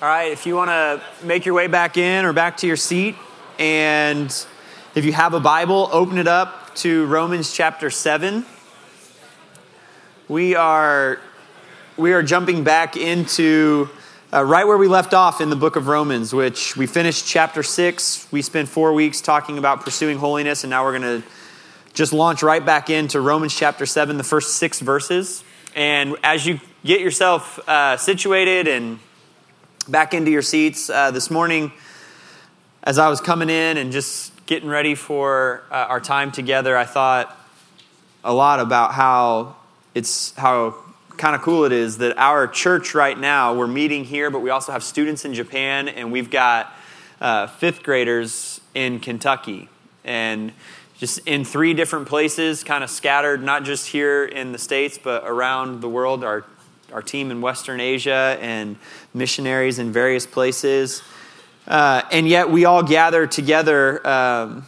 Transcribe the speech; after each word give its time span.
All 0.00 0.06
right, 0.06 0.30
if 0.30 0.46
you 0.46 0.54
want 0.54 0.68
to 0.68 1.02
make 1.26 1.44
your 1.44 1.56
way 1.56 1.66
back 1.66 1.96
in 1.96 2.24
or 2.24 2.32
back 2.32 2.58
to 2.58 2.68
your 2.68 2.76
seat, 2.76 3.16
and 3.58 4.32
if 4.94 5.04
you 5.04 5.12
have 5.12 5.34
a 5.34 5.40
Bible, 5.40 5.88
open 5.90 6.18
it 6.18 6.28
up 6.28 6.72
to 6.76 7.04
Romans 7.06 7.52
chapter 7.52 7.90
7. 7.90 8.46
We 10.28 10.54
are, 10.54 11.18
we 11.96 12.12
are 12.12 12.22
jumping 12.22 12.62
back 12.62 12.96
into 12.96 13.88
uh, 14.32 14.44
right 14.44 14.68
where 14.68 14.78
we 14.78 14.86
left 14.86 15.14
off 15.14 15.40
in 15.40 15.50
the 15.50 15.56
book 15.56 15.74
of 15.74 15.88
Romans, 15.88 16.32
which 16.32 16.76
we 16.76 16.86
finished 16.86 17.26
chapter 17.26 17.64
6. 17.64 18.30
We 18.30 18.40
spent 18.40 18.68
four 18.68 18.92
weeks 18.92 19.20
talking 19.20 19.58
about 19.58 19.80
pursuing 19.80 20.18
holiness, 20.18 20.62
and 20.62 20.70
now 20.70 20.84
we're 20.84 20.96
going 20.96 21.22
to 21.22 21.28
just 21.92 22.12
launch 22.12 22.44
right 22.44 22.64
back 22.64 22.88
into 22.88 23.20
Romans 23.20 23.52
chapter 23.52 23.84
7, 23.84 24.16
the 24.16 24.22
first 24.22 24.58
six 24.58 24.78
verses. 24.78 25.42
And 25.74 26.14
as 26.22 26.46
you 26.46 26.60
get 26.84 27.00
yourself 27.00 27.58
uh, 27.68 27.96
situated 27.96 28.68
and 28.68 29.00
back 29.88 30.12
into 30.12 30.30
your 30.30 30.42
seats 30.42 30.90
uh, 30.90 31.10
this 31.10 31.30
morning 31.30 31.72
as 32.82 32.98
I 32.98 33.08
was 33.08 33.20
coming 33.20 33.48
in 33.48 33.78
and 33.78 33.90
just 33.90 34.32
getting 34.46 34.68
ready 34.68 34.94
for 34.94 35.62
uh, 35.70 35.86
our 35.88 36.00
time 36.00 36.30
together, 36.30 36.76
I 36.76 36.84
thought 36.84 37.34
a 38.22 38.32
lot 38.32 38.60
about 38.60 38.92
how 38.92 39.56
it's 39.94 40.34
how 40.36 40.74
kind 41.16 41.34
of 41.34 41.40
cool 41.40 41.64
it 41.64 41.72
is 41.72 41.98
that 41.98 42.16
our 42.18 42.46
church 42.46 42.94
right 42.94 43.18
now 43.18 43.54
we're 43.54 43.66
meeting 43.66 44.04
here, 44.04 44.30
but 44.30 44.40
we 44.40 44.50
also 44.50 44.72
have 44.72 44.84
students 44.84 45.24
in 45.24 45.34
Japan, 45.34 45.88
and 45.88 46.12
we've 46.12 46.30
got 46.30 46.72
uh, 47.20 47.46
fifth 47.46 47.82
graders 47.82 48.60
in 48.74 49.00
Kentucky, 49.00 49.68
and 50.04 50.52
just 50.98 51.18
in 51.26 51.44
three 51.44 51.74
different 51.74 52.08
places, 52.08 52.62
kind 52.62 52.84
of 52.84 52.90
scattered, 52.90 53.42
not 53.42 53.64
just 53.64 53.86
here 53.86 54.24
in 54.24 54.52
the 54.52 54.58
states, 54.58 54.98
but 55.02 55.24
around 55.24 55.80
the 55.80 55.88
world. 55.88 56.24
Our 56.24 56.44
our 56.92 57.02
team 57.02 57.30
in 57.30 57.40
Western 57.40 57.80
Asia 57.80 58.38
and 58.40 58.76
missionaries 59.14 59.78
in 59.78 59.92
various 59.92 60.26
places. 60.26 61.02
Uh, 61.66 62.02
and 62.10 62.26
yet 62.26 62.50
we 62.50 62.64
all 62.64 62.82
gather 62.82 63.26
together 63.26 64.06
um, 64.06 64.64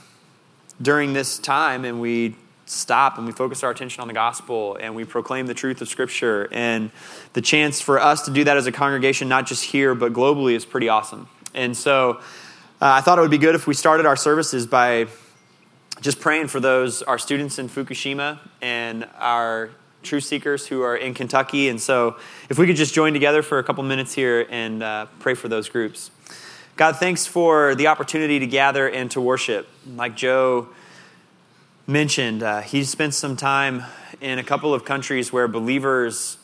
during 0.80 1.12
this 1.12 1.38
time 1.38 1.84
and 1.84 2.00
we 2.00 2.36
stop 2.66 3.18
and 3.18 3.26
we 3.26 3.32
focus 3.32 3.64
our 3.64 3.70
attention 3.70 4.00
on 4.00 4.08
the 4.08 4.14
gospel 4.14 4.76
and 4.80 4.94
we 4.94 5.04
proclaim 5.04 5.46
the 5.46 5.54
truth 5.54 5.80
of 5.80 5.88
Scripture. 5.88 6.48
And 6.52 6.90
the 7.32 7.40
chance 7.40 7.80
for 7.80 7.98
us 7.98 8.22
to 8.26 8.30
do 8.30 8.44
that 8.44 8.56
as 8.56 8.66
a 8.66 8.72
congregation, 8.72 9.28
not 9.28 9.46
just 9.46 9.64
here, 9.64 9.94
but 9.94 10.12
globally, 10.12 10.54
is 10.54 10.64
pretty 10.64 10.88
awesome. 10.88 11.28
And 11.54 11.76
so 11.76 12.20
uh, 12.80 12.92
I 12.92 13.00
thought 13.00 13.18
it 13.18 13.22
would 13.22 13.30
be 13.30 13.38
good 13.38 13.54
if 13.54 13.66
we 13.66 13.74
started 13.74 14.06
our 14.06 14.16
services 14.16 14.66
by 14.66 15.06
just 16.00 16.20
praying 16.20 16.48
for 16.48 16.60
those, 16.60 17.02
our 17.02 17.18
students 17.18 17.58
in 17.58 17.68
Fukushima 17.68 18.38
and 18.62 19.06
our 19.18 19.70
truth 20.02 20.24
seekers 20.24 20.66
who 20.66 20.82
are 20.82 20.96
in 20.96 21.14
Kentucky. 21.14 21.68
And 21.68 21.80
so, 21.80 22.16
if 22.48 22.58
we 22.58 22.66
could 22.66 22.76
just 22.76 22.94
join 22.94 23.12
together 23.12 23.42
for 23.42 23.58
a 23.58 23.64
couple 23.64 23.82
minutes 23.84 24.14
here 24.14 24.46
and 24.50 24.82
uh, 24.82 25.06
pray 25.18 25.34
for 25.34 25.48
those 25.48 25.68
groups. 25.68 26.10
God, 26.76 26.96
thanks 26.96 27.26
for 27.26 27.74
the 27.74 27.88
opportunity 27.88 28.38
to 28.38 28.46
gather 28.46 28.88
and 28.88 29.10
to 29.10 29.20
worship. 29.20 29.68
Like 29.86 30.16
Joe 30.16 30.68
mentioned, 31.86 32.42
uh, 32.42 32.62
he 32.62 32.84
spent 32.84 33.12
some 33.14 33.36
time 33.36 33.84
in 34.20 34.38
a 34.38 34.44
couple 34.44 34.72
of 34.72 34.84
countries 34.84 35.32
where 35.32 35.48
believers 35.48 36.38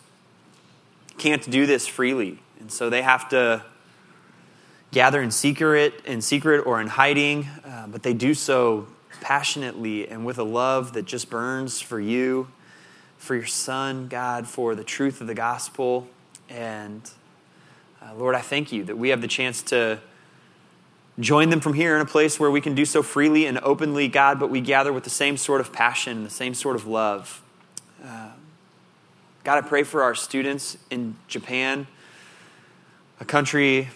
can't 1.19 1.49
do 1.51 1.67
this 1.67 1.87
freely. 1.87 2.39
And 2.61 2.71
so 2.71 2.91
they 2.91 3.03
have 3.03 3.29
to 3.31 3.65
gather 4.93 5.23
in 5.23 5.31
secret, 5.31 6.03
in 6.05 6.21
secret 6.21 6.67
or 6.67 6.81
in 6.81 6.89
hiding, 6.89 7.49
uh, 7.65 7.87
but 7.87 8.03
they 8.03 8.12
do 8.12 8.34
so 8.34 8.87
passionately 9.21 10.09
and 10.09 10.27
with 10.27 10.39
a 10.39 10.45
love 10.45 10.93
that 10.93 11.05
just 11.05 11.31
burns 11.31 11.81
for 11.81 11.99
you 11.99 12.49
for 13.27 13.34
your 13.34 13.46
son, 13.46 14.06
God, 14.06 14.46
for 14.46 14.77
the 14.77 14.84
truth 14.84 15.20
of 15.20 15.27
the 15.27 15.34
gospel. 15.34 16.06
And 16.48 17.02
uh, 18.00 18.14
Lord, 18.14 18.36
I 18.36 18.41
thank 18.41 18.70
you 18.70 18.84
that 18.84 18.96
we 18.96 19.08
have 19.08 19.20
the 19.20 19.28
chance 19.28 19.62
to 19.64 19.98
join 21.19 21.50
them 21.50 21.60
from 21.60 21.74
here 21.74 21.97
in 21.97 22.02
a 22.02 22.06
place 22.06 22.38
where 22.38 22.52
we 22.52 22.60
can 22.60 22.77
do 22.77 22.84
so 22.84 23.02
freely 23.02 23.47
and 23.47 23.58
openly, 23.58 24.06
God, 24.06 24.38
but 24.38 24.48
we 24.48 24.60
gather 24.60 24.92
with 24.92 25.02
the 25.02 25.10
same 25.10 25.36
sort 25.36 25.60
of 25.60 25.72
passion, 25.72 26.19
and 26.19 26.27
the 26.27 26.30
same 26.30 26.54
sort 26.54 26.76
of 26.76 26.86
love. 26.86 27.42
Uh, 28.04 28.31
God, 29.42 29.65
I 29.65 29.66
pray 29.66 29.82
for 29.82 30.03
our 30.04 30.15
students 30.15 30.78
in 30.91 31.16
Japan, 31.26 31.88
a 33.19 33.25
country 33.25 33.88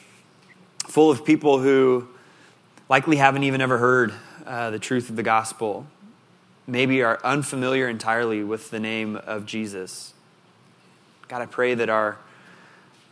full 0.89 1.11
of 1.11 1.25
people 1.25 1.61
who 1.61 2.09
likely 2.89 3.17
haven't 3.17 3.45
even 3.45 3.61
ever 3.61 3.79
heard 3.79 4.13
uh, 4.45 4.71
the 4.71 4.79
truth 4.81 5.09
of 5.09 5.15
the 5.15 5.23
gospel 5.23 5.87
maybe 6.71 7.03
are 7.03 7.19
unfamiliar 7.25 7.89
entirely 7.89 8.45
with 8.45 8.71
the 8.71 8.79
name 8.79 9.17
of 9.17 9.45
Jesus. 9.45 10.15
God, 11.29 11.43
I 11.43 11.47
pray 11.47 11.75
that 11.75 11.89
our, 11.89 12.17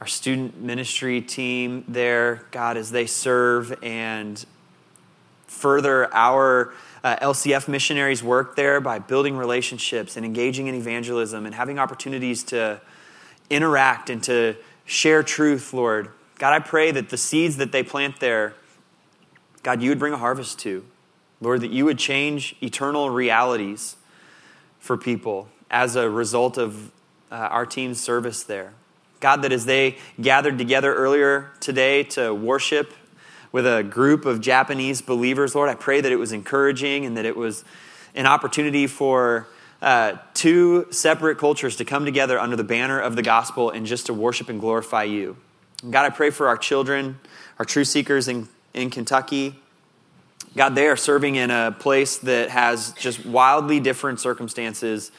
our 0.00 0.06
student 0.06 0.60
ministry 0.60 1.20
team 1.20 1.84
there, 1.88 2.46
God, 2.52 2.76
as 2.76 2.91
they 2.91 3.06
serve 3.06 3.76
and 3.82 4.44
further 5.46 6.12
our 6.14 6.72
uh, 7.02 7.16
LCF 7.16 7.69
missionaries' 7.69 8.22
work 8.22 8.54
there 8.54 8.80
by 8.80 8.98
building 8.98 9.36
relationships 9.36 10.16
and 10.16 10.25
engaging 10.25 10.69
in 10.69 10.75
evangelism 10.75 11.44
and 11.44 11.54
having 11.54 11.78
opportunities 11.78 12.44
to 12.44 12.80
interact 13.50 14.08
and 14.10 14.22
to 14.25 14.56
share 14.84 15.22
truth, 15.22 15.72
Lord. 15.72 16.10
God, 16.38 16.52
I 16.52 16.60
pray 16.60 16.92
that 16.92 17.08
the 17.08 17.16
seeds 17.16 17.56
that 17.56 17.72
they 17.72 17.82
plant 17.82 18.20
there, 18.20 18.54
God, 19.64 19.82
you 19.82 19.88
would 19.90 19.98
bring 19.98 20.12
a 20.12 20.19
harvest 20.19 20.60
to. 20.60 20.84
Lord, 21.41 21.60
that 21.60 21.71
you 21.71 21.84
would 21.84 21.99
change 21.99 22.56
eternal 22.62 23.10
realities 23.10 23.97
for 24.78 24.97
people 24.97 25.49
as 25.71 25.97
a 25.97 26.09
result 26.09 26.59
of 26.59 26.91
uh, 27.31 27.37
our 27.37 27.66
team's 27.66 28.00
service 28.00 28.43
there. 28.43 28.72
God, 29.21 29.43
that 29.43 29.53
as 29.53 29.66
they 29.66 29.99
gathered 30.21 30.59
together 30.59 30.94
earlier 30.94 31.50
today 31.60 32.04
to 32.04 32.32
worship 32.32 32.93
with 33.50 33.66
a 33.66 33.82
group 33.82 34.25
of 34.25 34.41
Japanese 34.41 35.03
believers, 35.03 35.54
Lord, 35.54 35.69
I 35.69 35.75
pray 35.75 36.00
that 36.00 36.12
it 36.12 36.16
was 36.16 36.32
encouraging 36.32 37.04
and 37.04 37.16
that 37.16 37.25
it 37.25 37.37
was 37.37 37.65
an 38.15 38.26
opportunity 38.26 38.87
for 38.87 39.49
uh, 39.81 40.15
two 40.34 40.87
separate 40.91 41.38
cultures 41.38 41.76
to 41.76 41.84
come 41.84 42.05
together 42.05 42.38
under 42.38 42.56
the 42.56 42.65
banner 42.65 43.00
of 43.00 43.16
the 43.16 43.22
gospel 43.22 43.70
and 43.70 43.87
just 43.87 44.06
to 44.06 44.15
worship 44.15 44.49
and 44.49 44.60
glorify 44.60 45.05
you. 45.05 45.37
God, 45.88 46.05
I 46.05 46.10
pray 46.10 46.31
for 46.31 46.49
our 46.49 46.56
children, 46.56 47.20
our 47.59 47.65
true 47.65 47.84
seekers 47.84 48.26
in, 48.26 48.49
in 48.75 48.91
Kentucky. 48.91 49.60
God, 50.56 50.75
they 50.75 50.88
are 50.88 50.97
serving 50.97 51.36
in 51.36 51.50
a 51.50 51.75
place 51.78 52.19
that 52.19 52.50
has 52.50 52.92
just 52.92 53.25
wildly 53.25 53.81
different 53.81 54.20
circumstances, 54.20 55.12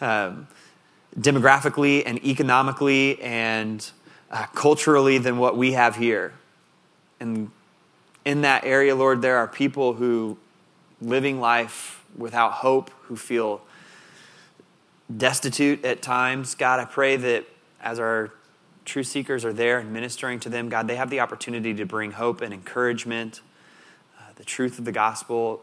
um, 0.00 0.46
demographically 1.18 2.02
and 2.06 2.24
economically 2.24 3.20
and 3.20 3.90
uh, 4.30 4.46
culturally 4.54 5.18
than 5.18 5.38
what 5.38 5.56
we 5.56 5.72
have 5.72 5.96
here. 5.96 6.34
And 7.18 7.50
in 8.24 8.42
that 8.42 8.64
area, 8.64 8.94
Lord, 8.94 9.22
there 9.22 9.38
are 9.38 9.48
people 9.48 9.94
who 9.94 10.36
living 11.00 11.40
life 11.40 12.04
without 12.16 12.52
hope, 12.52 12.90
who 13.04 13.16
feel 13.16 13.62
destitute 15.14 15.84
at 15.84 16.02
times. 16.02 16.54
God, 16.54 16.80
I 16.80 16.84
pray 16.84 17.16
that 17.16 17.46
as 17.80 17.98
our 17.98 18.30
true 18.84 19.02
seekers 19.02 19.44
are 19.44 19.52
there 19.52 19.78
and 19.78 19.92
ministering 19.92 20.40
to 20.40 20.48
them, 20.48 20.68
God, 20.68 20.86
they 20.88 20.96
have 20.96 21.10
the 21.10 21.20
opportunity 21.20 21.74
to 21.74 21.86
bring 21.86 22.12
hope 22.12 22.40
and 22.40 22.52
encouragement 22.52 23.40
the 24.38 24.44
truth 24.44 24.78
of 24.78 24.84
the 24.84 24.92
gospel 24.92 25.62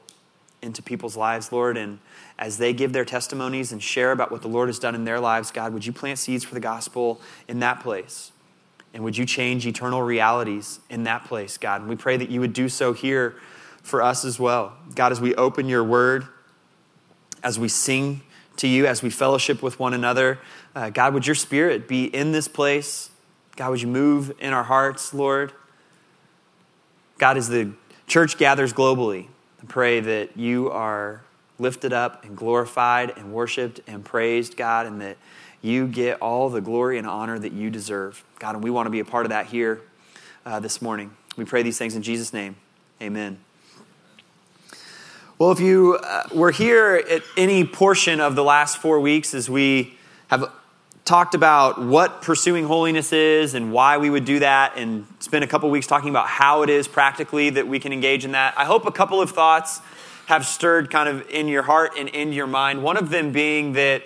into 0.61 0.81
people's 0.81 1.15
lives, 1.15 1.51
Lord. 1.51 1.77
And 1.77 1.99
as 2.37 2.57
they 2.57 2.73
give 2.73 2.93
their 2.93 3.05
testimonies 3.05 3.71
and 3.71 3.81
share 3.81 4.11
about 4.11 4.31
what 4.31 4.41
the 4.41 4.47
Lord 4.47 4.67
has 4.67 4.79
done 4.79 4.93
in 4.93 5.05
their 5.05 5.19
lives, 5.19 5.49
God, 5.49 5.73
would 5.73 5.85
you 5.85 5.93
plant 5.93 6.19
seeds 6.19 6.43
for 6.43 6.53
the 6.53 6.59
gospel 6.59 7.21
in 7.47 7.59
that 7.59 7.79
place? 7.79 8.31
And 8.93 9.03
would 9.03 9.17
you 9.17 9.25
change 9.25 9.65
eternal 9.65 10.01
realities 10.01 10.79
in 10.89 11.03
that 11.03 11.25
place, 11.25 11.57
God? 11.57 11.81
And 11.81 11.89
we 11.89 11.95
pray 11.95 12.17
that 12.17 12.29
you 12.29 12.39
would 12.41 12.53
do 12.53 12.69
so 12.69 12.93
here 12.93 13.35
for 13.81 14.01
us 14.01 14.25
as 14.25 14.39
well. 14.39 14.73
God, 14.93 15.11
as 15.11 15.21
we 15.21 15.35
open 15.35 15.69
your 15.69 15.83
word, 15.83 16.27
as 17.43 17.59
we 17.59 17.67
sing 17.67 18.21
to 18.57 18.67
you, 18.67 18.87
as 18.87 19.03
we 19.03 19.09
fellowship 19.09 19.61
with 19.61 19.79
one 19.79 19.93
another, 19.93 20.39
uh, 20.75 20.89
God, 20.89 21.13
would 21.13 21.27
your 21.27 21.35
spirit 21.35 21.87
be 21.87 22.05
in 22.05 22.31
this 22.31 22.47
place? 22.47 23.09
God, 23.55 23.69
would 23.69 23.81
you 23.81 23.87
move 23.87 24.33
in 24.39 24.53
our 24.53 24.63
hearts, 24.63 25.13
Lord? 25.13 25.53
God, 27.17 27.37
is 27.37 27.47
the 27.47 27.71
Church 28.07 28.37
gathers 28.37 28.73
globally. 28.73 29.27
I 29.61 29.65
pray 29.67 29.99
that 29.99 30.37
you 30.37 30.69
are 30.69 31.21
lifted 31.57 31.93
up 31.93 32.23
and 32.23 32.37
glorified 32.37 33.13
and 33.17 33.33
worshiped 33.33 33.79
and 33.87 34.05
praised, 34.05 34.57
God, 34.57 34.85
and 34.85 35.01
that 35.01 35.17
you 35.61 35.87
get 35.87 36.21
all 36.21 36.49
the 36.49 36.61
glory 36.61 36.97
and 36.97 37.07
honor 37.07 37.39
that 37.39 37.51
you 37.51 37.69
deserve. 37.69 38.23
God, 38.39 38.55
and 38.55 38.63
we 38.63 38.69
want 38.69 38.85
to 38.85 38.91
be 38.91 38.99
a 38.99 39.05
part 39.05 39.25
of 39.25 39.29
that 39.29 39.47
here 39.47 39.81
uh, 40.45 40.59
this 40.59 40.81
morning. 40.81 41.15
We 41.37 41.45
pray 41.45 41.63
these 41.63 41.77
things 41.77 41.95
in 41.95 42.03
Jesus' 42.03 42.31
name. 42.33 42.55
Amen. 43.01 43.39
Well, 45.37 45.51
if 45.51 45.59
you 45.59 45.95
uh, 45.95 46.23
were 46.33 46.51
here 46.51 47.03
at 47.09 47.23
any 47.35 47.65
portion 47.65 48.21
of 48.21 48.35
the 48.35 48.43
last 48.43 48.77
four 48.77 48.99
weeks 48.99 49.33
as 49.33 49.49
we 49.49 49.97
have 50.27 50.51
talked 51.05 51.35
about 51.35 51.79
what 51.79 52.23
pursuing 52.23 52.65
holiness 52.65 53.13
is 53.13 53.53
and 53.53 53.71
why 53.71 53.99
we 53.99 54.09
would 54.09 54.25
do 54.25 54.39
that, 54.39 54.75
and 54.75 55.05
spent 55.19 55.43
a 55.43 55.47
couple 55.47 55.69
weeks 55.69 55.85
talking 55.85 56.09
about 56.09 56.27
how 56.27 56.63
it 56.63 56.69
is 56.69 56.87
practically 56.87 57.51
that 57.51 57.67
we 57.67 57.79
can 57.79 57.93
engage 57.93 58.25
in 58.25 58.31
that. 58.31 58.55
I 58.57 58.65
hope 58.65 58.87
a 58.87 58.91
couple 58.91 59.21
of 59.21 59.29
thoughts 59.29 59.81
have 60.25 60.47
stirred 60.47 60.89
kind 60.89 61.07
of 61.07 61.29
in 61.29 61.47
your 61.47 61.61
heart 61.61 61.93
and 61.95 62.09
in 62.09 62.33
your 62.33 62.47
mind. 62.47 62.81
One 62.81 62.97
of 62.97 63.11
them 63.11 63.31
being 63.31 63.73
that 63.73 64.01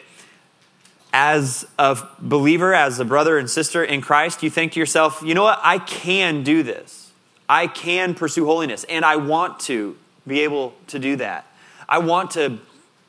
as 1.14 1.66
a 1.80 1.98
believer, 2.20 2.74
as 2.74 3.00
a 3.00 3.06
brother 3.06 3.38
and 3.38 3.50
sister 3.50 3.82
in 3.82 4.02
Christ, 4.02 4.44
you 4.44 4.50
think 4.50 4.74
to 4.74 4.80
yourself, 4.80 5.24
you 5.26 5.34
know 5.34 5.44
what? 5.44 5.60
I 5.64 5.80
can 5.80 6.44
do 6.44 6.62
this. 6.62 7.12
I 7.48 7.68
can 7.68 8.14
pursue 8.14 8.46
holiness, 8.46 8.84
and 8.90 9.06
I 9.06 9.16
want 9.16 9.62
to 9.62 9.96
be 10.28 10.42
able 10.42 10.74
to 10.88 11.00
do 11.00 11.16
that. 11.16 11.48
I 11.88 12.00
want 12.00 12.32
to 12.32 12.60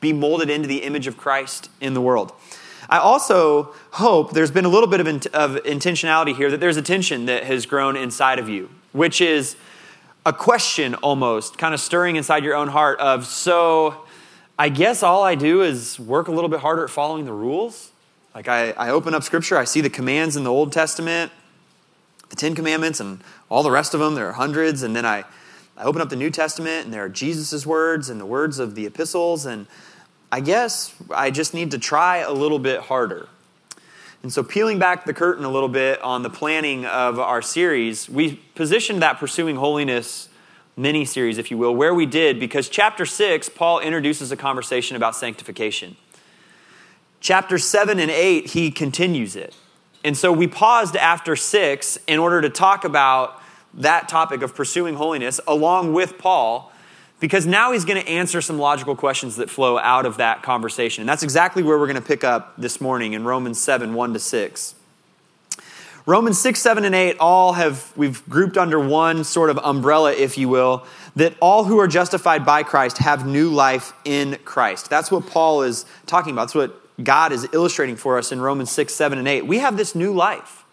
be 0.01 0.13
molded 0.13 0.49
into 0.49 0.69
the 0.69 0.85
image 0.85 1.09
of 1.09 1.19
Christ 1.19 1.69
in 1.81 1.93
the 1.93 2.01
world. 2.01 2.33
I 2.91 2.99
also 2.99 3.73
hope 3.93 4.33
there's 4.33 4.51
been 4.51 4.67
a 4.67 4.69
little 4.69 4.89
bit 4.89 5.01
of, 5.01 5.07
in, 5.07 5.17
of 5.33 5.63
intentionality 5.65 6.37
here, 6.37 6.51
that 6.51 6.61
there's 6.61 6.77
a 6.77 6.83
tension 6.83 7.27
that 7.27 7.45
has 7.45 7.65
grown 7.65 7.97
inside 7.97 8.39
of 8.39 8.49
you, 8.49 8.69
which 8.93 9.21
is 9.21 9.57
a 10.27 10.33
question 10.33 10.95
almost, 10.97 11.57
kind 11.57 11.73
of 11.73 11.81
stirring 11.81 12.17
inside 12.17 12.45
your 12.45 12.55
own 12.55 12.69
heart 12.69 12.99
of, 12.99 13.25
so 13.25 14.05
I 14.59 14.69
guess 14.69 15.03
all 15.03 15.23
I 15.23 15.37
do 15.37 15.63
is 15.63 15.99
work 15.99 16.29
a 16.29 16.33
little 16.33 16.51
bit 16.51 16.61
harder 16.61 16.85
at 16.85 16.91
following 16.91 17.25
the 17.25 17.33
rules? 17.33 17.93
Like 18.35 18.49
I, 18.49 18.73
I 18.73 18.91
open 18.91 19.15
up 19.15 19.23
scripture, 19.23 19.57
I 19.57 19.65
see 19.65 19.81
the 19.81 19.89
commands 19.89 20.37
in 20.37 20.45
the 20.45 20.53
Old 20.53 20.73
Testament, 20.73 21.33
the 22.29 22.37
Ten 22.37 22.55
Commandments, 22.55 23.01
and 23.01 23.21
all 23.49 23.63
the 23.63 23.71
rest 23.71 23.95
of 23.95 24.01
them. 24.01 24.15
There 24.15 24.29
are 24.29 24.33
hundreds. 24.33 24.83
And 24.83 24.95
then 24.95 25.05
I, 25.05 25.25
I 25.77 25.85
open 25.85 26.01
up 26.01 26.11
the 26.11 26.17
New 26.17 26.31
Testament, 26.31 26.85
and 26.85 26.95
there 26.95 27.05
are 27.05 27.09
Jesus' 27.09 27.67
words 27.67 28.09
and 28.09 28.21
the 28.21 28.27
words 28.27 28.59
of 28.59 28.75
the 28.75 28.87
epistles. 28.87 29.47
And 29.47 29.67
I 30.33 30.41
guess 30.41 30.95
I 31.11 31.31
just 31.31 31.55
need 31.55 31.73
to 31.73 31.79
try 31.79 32.19
a 32.19 32.33
little 32.33 32.59
bit 32.59 32.81
harder. 32.81 33.29
And 34.23 34.33
so, 34.33 34.43
peeling 34.43 34.79
back 34.79 35.07
the 35.07 35.15
curtain 35.15 35.45
a 35.45 35.51
little 35.51 35.69
bit 35.69 36.01
on 36.03 36.23
the 36.23 36.31
planning 36.31 36.85
of 36.85 37.19
our 37.19 37.41
series, 37.41 38.09
we 38.09 38.35
positioned 38.55 39.03
that 39.03 39.19
Pursuing 39.19 39.57
Holiness 39.57 40.29
mini 40.77 41.05
series, 41.05 41.39
if 41.39 41.51
you 41.51 41.59
will, 41.59 41.75
where 41.75 41.95
we 41.95 42.07
did, 42.07 42.39
because 42.39 42.69
chapter 42.69 43.07
6, 43.07 43.49
Paul 43.51 43.81
introduces 43.81 44.31
a 44.31 44.37
conversation 44.37 44.97
about 44.97 45.17
sanctification. 45.17 45.97
Chapter 47.21 47.59
7 47.59 47.99
and 47.99 48.11
8, 48.11 48.51
he 48.51 48.71
continues 48.71 49.37
it. 49.37 49.55
And 50.05 50.17
so 50.17 50.33
we 50.33 50.47
paused 50.47 50.97
after 50.97 51.37
6 51.37 51.99
in 52.07 52.19
order 52.19 52.41
to 52.41 52.49
talk 52.49 52.85
about 52.85 53.43
that 53.75 54.09
topic 54.09 54.43
of 54.43 54.55
pursuing 54.55 54.95
holiness 54.95 55.41
along 55.47 55.93
with 55.93 56.19
Paul, 56.19 56.70
because 57.21 57.47
now 57.47 57.73
he's 57.73 57.85
going 57.85 58.03
to 58.03 58.09
answer 58.09 58.41
some 58.41 58.59
logical 58.59 58.97
questions 58.97 59.37
that 59.37 59.51
flow 59.51 59.79
out 59.79 60.07
of 60.07 60.17
that 60.17 60.43
conversation. 60.43 61.03
And 61.03 61.09
that's 61.09 61.23
exactly 61.23 61.63
where 61.63 61.79
we're 61.79 61.87
going 61.87 61.97
to 61.97 62.03
pick 62.03 62.25
up 62.25 62.55
this 62.57 62.81
morning 62.81 63.13
in 63.13 63.25
Romans 63.25 63.61
7 63.61 63.95
1 63.95 64.13
to 64.15 64.19
6. 64.19 64.75
Romans 66.07 66.41
6, 66.41 66.61
7, 66.61 66.85
and 66.85 66.95
8 66.95 67.19
all 67.21 67.53
have, 67.53 67.93
we've 67.95 68.27
grouped 68.29 68.57
under 68.57 68.81
one 68.81 69.23
sort 69.23 69.51
of 69.51 69.59
umbrella, 69.59 70.13
if 70.13 70.39
you 70.39 70.49
will, 70.49 70.85
that 71.15 71.35
all 71.41 71.65
who 71.65 71.79
are 71.79 71.87
justified 71.87 72.45
by 72.45 72.63
Christ 72.63 72.99
have 72.99 73.27
new 73.27 73.51
life 73.51 73.93
in 74.05 74.39
Christ. 74.45 74.89
That's 74.89 75.11
what 75.11 75.27
Paul 75.27 75.63
is 75.63 75.85
talking 76.07 76.33
about. 76.33 76.45
That's 76.45 76.55
what 76.55 77.05
God 77.05 77.33
is 77.33 77.47
illustrating 77.53 77.97
for 77.97 78.17
us 78.19 78.33
in 78.33 78.41
Romans 78.41 78.71
6, 78.71 78.95
7, 78.95 79.19
and 79.19 79.29
8. 79.29 79.47
We 79.47 79.59
have 79.59 79.77
this 79.77 79.95
new 79.95 80.13
life. 80.13 80.65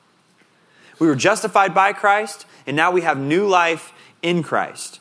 We 0.97 1.07
were 1.07 1.15
justified 1.15 1.75
by 1.75 1.93
Christ, 1.93 2.45
and 2.65 2.75
now 2.75 2.91
we 2.91 3.01
have 3.01 3.19
new 3.19 3.47
life 3.47 3.91
in 4.21 4.43
Christ. 4.43 4.99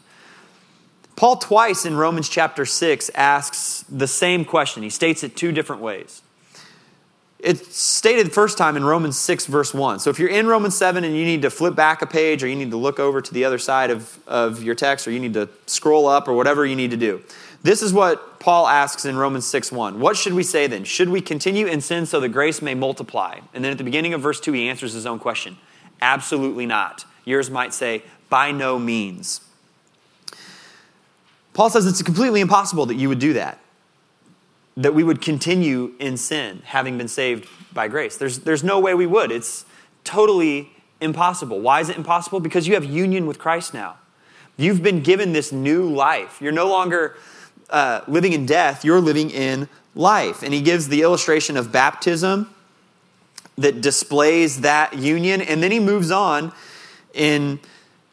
Paul, 1.17 1.37
twice 1.37 1.87
in 1.87 1.97
Romans 1.97 2.29
chapter 2.29 2.67
6, 2.67 3.11
asks 3.15 3.85
the 3.89 4.07
same 4.07 4.45
question. 4.45 4.83
He 4.83 4.91
states 4.91 5.23
it 5.25 5.35
two 5.35 5.51
different 5.51 5.81
ways. 5.81 6.23
It's 7.39 7.77
stated 7.77 8.27
the 8.27 8.31
first 8.31 8.59
time 8.59 8.77
in 8.77 8.85
Romans 8.85 9.19
6, 9.19 9.47
verse 9.47 9.73
1. 9.73 10.01
So 10.01 10.11
if 10.11 10.19
you're 10.19 10.29
in 10.29 10.47
Romans 10.47 10.77
7 10.77 11.05
and 11.05 11.17
you 11.17 11.25
need 11.25 11.43
to 11.43 11.51
flip 11.51 11.75
back 11.75 12.03
a 12.03 12.07
page, 12.07 12.43
or 12.43 12.49
you 12.49 12.57
need 12.57 12.71
to 12.71 12.77
look 12.77 12.99
over 12.99 13.21
to 13.21 13.35
the 13.35 13.45
other 13.45 13.59
side 13.59 13.91
of, 13.91 14.19
of 14.27 14.63
your 14.63 14.75
text, 14.75 15.07
or 15.07 15.11
you 15.11 15.21
need 15.21 15.35
to 15.35 15.49
scroll 15.67 16.07
up, 16.07 16.29
or 16.29 16.35
whatever 16.35 16.67
you 16.67 16.77
need 16.77 16.91
to 16.91 16.97
do. 16.97 17.23
This 17.63 17.83
is 17.83 17.93
what 17.93 18.39
Paul 18.39 18.67
asks 18.67 19.05
in 19.05 19.17
Romans 19.17 19.47
6 19.47 19.73
1. 19.73 20.01
What 20.01 20.17
should 20.17 20.35
we 20.35 20.43
say 20.43 20.67
then? 20.67 20.85
Should 20.85 21.09
we 21.09 21.21
continue 21.21 21.67
in 21.67 21.81
sin 21.81 22.07
so 22.07 22.21
that 22.21 22.29
grace 22.29 22.61
may 22.61 22.75
multiply? 22.75 23.41
And 23.55 23.65
then 23.65 23.73
at 23.73 23.79
the 23.79 23.85
beginning 23.85 24.15
of 24.15 24.21
verse 24.21 24.41
2, 24.41 24.53
he 24.53 24.69
answers 24.69 24.93
his 24.93 25.07
own 25.07 25.19
question 25.19 25.57
Absolutely 26.01 26.67
not. 26.67 27.05
Yours 27.25 27.51
might 27.51 27.73
say, 27.73 28.03
By 28.29 28.51
no 28.53 28.79
means. 28.79 29.41
Paul 31.57 31.71
says 31.71 31.87
it's 31.87 32.03
completely 32.03 32.43
impossible 32.43 32.85
that 32.85 32.97
you 32.97 33.09
would 33.09 33.19
do 33.19 33.33
that, 33.33 33.59
that 34.77 34.95
we 34.95 35.03
would 35.03 35.23
continue 35.23 35.95
in 35.99 36.19
sin 36.19 36.61
having 36.67 36.99
been 36.99 37.09
saved 37.09 37.49
by 37.73 37.89
grace. 37.89 38.19
There's, 38.19 38.41
there's 38.41 38.63
no 38.63 38.79
way 38.79 38.93
we 38.93 39.07
would. 39.07 39.33
It's 39.33 39.65
totally 40.05 40.71
impossible. 41.01 41.59
Why 41.61 41.81
is 41.81 41.89
it 41.89 41.97
impossible? 41.97 42.41
Because 42.41 42.69
you 42.69 42.75
have 42.75 42.85
union 42.85 43.25
with 43.25 43.39
Christ 43.39 43.73
now. 43.73 43.97
You've 44.59 44.83
been 44.83 45.01
given 45.03 45.33
this 45.33 45.51
new 45.51 45.89
life. 45.89 46.43
You're 46.43 46.53
no 46.53 46.69
longer 46.69 47.17
uh, 47.71 48.03
living 48.07 48.35
in 48.35 48.45
death, 48.45 48.85
you're 48.85 49.01
living 49.01 49.31
in 49.31 49.71
life. 49.95 50.43
And 50.43 50.53
he 50.53 50.61
gives 50.61 50.89
the 50.89 51.01
illustration 51.01 51.57
of 51.57 51.73
baptism 51.73 52.55
that 53.57 53.81
displays 53.81 54.61
that 54.61 54.99
union. 54.99 55.41
And 55.41 55.63
then 55.63 55.71
he 55.71 55.81
moves 55.81 56.11
on 56.11 56.53
in 57.15 57.61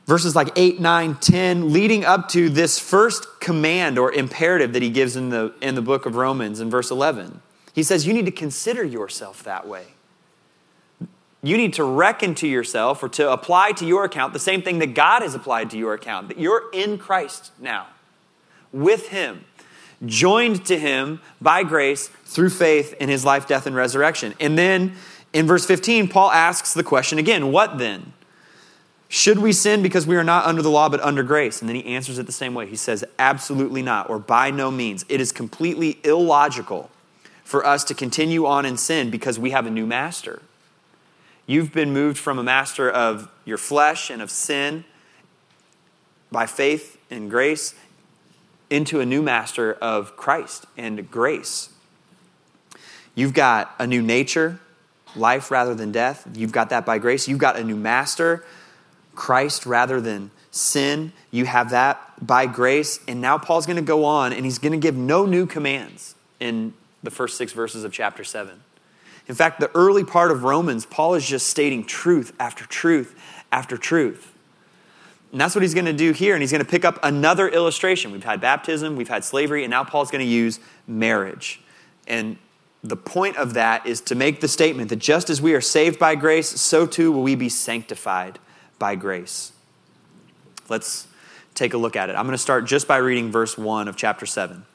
verses 0.05 0.35
like 0.35 0.49
8, 0.55 0.79
9, 0.79 1.15
10, 1.15 1.73
leading 1.73 2.05
up 2.05 2.29
to 2.29 2.49
this 2.49 2.79
first 2.79 3.39
command 3.39 3.97
or 3.97 4.11
imperative 4.11 4.73
that 4.73 4.81
he 4.81 4.89
gives 4.89 5.15
in 5.15 5.29
the, 5.29 5.53
in 5.61 5.75
the 5.75 5.81
book 5.81 6.05
of 6.05 6.15
Romans 6.15 6.59
in 6.59 6.69
verse 6.69 6.91
11. 6.91 7.41
He 7.73 7.83
says, 7.83 8.05
You 8.05 8.13
need 8.13 8.25
to 8.25 8.31
consider 8.31 8.83
yourself 8.83 9.43
that 9.43 9.67
way. 9.67 9.85
You 11.41 11.57
need 11.57 11.73
to 11.73 11.83
reckon 11.83 12.35
to 12.35 12.47
yourself 12.47 13.03
or 13.03 13.09
to 13.09 13.29
apply 13.29 13.73
to 13.73 13.85
your 13.85 14.05
account 14.05 14.31
the 14.31 14.39
same 14.39 14.61
thing 14.61 14.79
that 14.79 14.93
God 14.93 15.21
has 15.21 15.35
applied 15.35 15.69
to 15.71 15.77
your 15.77 15.93
account, 15.93 16.29
that 16.29 16.39
you're 16.39 16.69
in 16.71 16.97
Christ 16.97 17.51
now 17.59 17.87
with 18.71 19.09
him, 19.09 19.43
joined 20.05 20.65
to 20.65 20.79
him 20.79 21.21
by 21.41 21.63
grace 21.63 22.07
through 22.25 22.49
faith 22.49 22.93
in 22.99 23.09
his 23.09 23.25
life, 23.25 23.47
death, 23.47 23.67
and 23.67 23.75
resurrection. 23.75 24.33
And 24.39 24.57
then 24.57 24.95
in 25.33 25.45
verse 25.45 25.65
15, 25.65 26.07
Paul 26.07 26.31
asks 26.31 26.73
the 26.73 26.83
question 26.83 27.19
again 27.19 27.51
what 27.51 27.77
then? 27.77 28.13
Should 29.13 29.37
we 29.37 29.51
sin 29.51 29.83
because 29.83 30.07
we 30.07 30.15
are 30.15 30.23
not 30.23 30.45
under 30.45 30.63
the 30.63 30.71
law 30.71 30.89
but 30.89 30.99
under 31.01 31.21
grace? 31.21 31.61
And 31.61 31.69
then 31.69 31.75
he 31.75 31.85
answers 31.85 32.17
it 32.17 32.25
the 32.25 32.31
same 32.31 32.55
way. 32.55 32.65
He 32.65 32.75
says, 32.75 33.05
Absolutely 33.19 33.83
not, 33.83 34.09
or 34.09 34.17
by 34.17 34.49
no 34.49 34.71
means. 34.71 35.05
It 35.07 35.21
is 35.21 35.31
completely 35.31 35.99
illogical 36.03 36.89
for 37.43 37.63
us 37.63 37.83
to 37.83 37.93
continue 37.93 38.47
on 38.47 38.65
in 38.65 38.75
sin 38.75 39.11
because 39.11 39.37
we 39.37 39.51
have 39.51 39.67
a 39.67 39.69
new 39.69 39.85
master. 39.85 40.41
You've 41.45 41.71
been 41.71 41.93
moved 41.93 42.17
from 42.17 42.39
a 42.39 42.43
master 42.43 42.89
of 42.89 43.29
your 43.45 43.59
flesh 43.59 44.09
and 44.09 44.19
of 44.19 44.31
sin 44.31 44.83
by 46.31 46.47
faith 46.47 46.97
and 47.11 47.29
grace 47.29 47.75
into 48.71 48.99
a 48.99 49.05
new 49.05 49.21
master 49.21 49.73
of 49.73 50.17
Christ 50.17 50.65
and 50.75 51.11
grace. 51.11 51.69
You've 53.13 53.35
got 53.35 53.75
a 53.77 53.85
new 53.85 54.01
nature, 54.01 54.59
life 55.15 55.51
rather 55.51 55.75
than 55.75 55.91
death. 55.91 56.27
You've 56.33 56.51
got 56.51 56.71
that 56.71 56.83
by 56.83 56.97
grace. 56.97 57.27
You've 57.27 57.37
got 57.37 57.57
a 57.57 57.63
new 57.63 57.75
master, 57.75 58.43
Christ 59.15 59.65
rather 59.65 60.01
than 60.01 60.31
sin. 60.51 61.11
You 61.31 61.45
have 61.45 61.71
that 61.71 62.25
by 62.25 62.45
grace. 62.45 62.99
And 63.07 63.21
now 63.21 63.37
Paul's 63.37 63.65
going 63.65 63.77
to 63.77 63.81
go 63.81 64.05
on 64.05 64.33
and 64.33 64.45
he's 64.45 64.59
going 64.59 64.71
to 64.71 64.77
give 64.77 64.95
no 64.95 65.25
new 65.25 65.45
commands 65.45 66.15
in 66.39 66.73
the 67.01 67.11
first 67.11 67.37
six 67.37 67.51
verses 67.51 67.83
of 67.83 67.91
chapter 67.91 68.23
7. 68.23 68.61
In 69.27 69.35
fact, 69.35 69.59
the 69.59 69.71
early 69.73 70.03
part 70.03 70.31
of 70.31 70.43
Romans, 70.43 70.85
Paul 70.85 71.15
is 71.15 71.25
just 71.25 71.47
stating 71.47 71.85
truth 71.85 72.33
after 72.39 72.65
truth 72.65 73.15
after 73.51 73.77
truth. 73.77 74.31
And 75.31 75.41
that's 75.41 75.55
what 75.55 75.61
he's 75.63 75.73
going 75.73 75.85
to 75.85 75.93
do 75.93 76.11
here. 76.11 76.33
And 76.33 76.43
he's 76.43 76.51
going 76.51 76.63
to 76.63 76.69
pick 76.69 76.85
up 76.85 76.99
another 77.01 77.47
illustration. 77.47 78.11
We've 78.11 78.23
had 78.23 78.41
baptism, 78.41 78.95
we've 78.95 79.09
had 79.09 79.23
slavery, 79.23 79.63
and 79.63 79.71
now 79.71 79.83
Paul's 79.83 80.11
going 80.11 80.23
to 80.23 80.31
use 80.31 80.59
marriage. 80.87 81.61
And 82.07 82.37
the 82.83 82.97
point 82.97 83.37
of 83.37 83.53
that 83.53 83.87
is 83.87 84.01
to 84.01 84.15
make 84.15 84.41
the 84.41 84.47
statement 84.47 84.89
that 84.89 84.97
just 84.97 85.29
as 85.29 85.41
we 85.41 85.53
are 85.53 85.61
saved 85.61 85.97
by 85.97 86.15
grace, 86.15 86.49
so 86.49 86.85
too 86.85 87.11
will 87.11 87.23
we 87.23 87.35
be 87.35 87.49
sanctified 87.49 88.39
by 88.79 88.95
grace. 88.95 89.51
Let's 90.69 91.07
take 91.55 91.73
a 91.73 91.77
look 91.77 91.95
at 91.95 92.09
it. 92.09 92.15
I'm 92.15 92.25
going 92.25 92.33
to 92.33 92.37
start 92.37 92.65
just 92.65 92.87
by 92.87 92.97
reading 92.97 93.31
verse 93.31 93.57
1 93.57 93.87
of 93.87 93.95
chapter 93.95 94.25
7. 94.25 94.65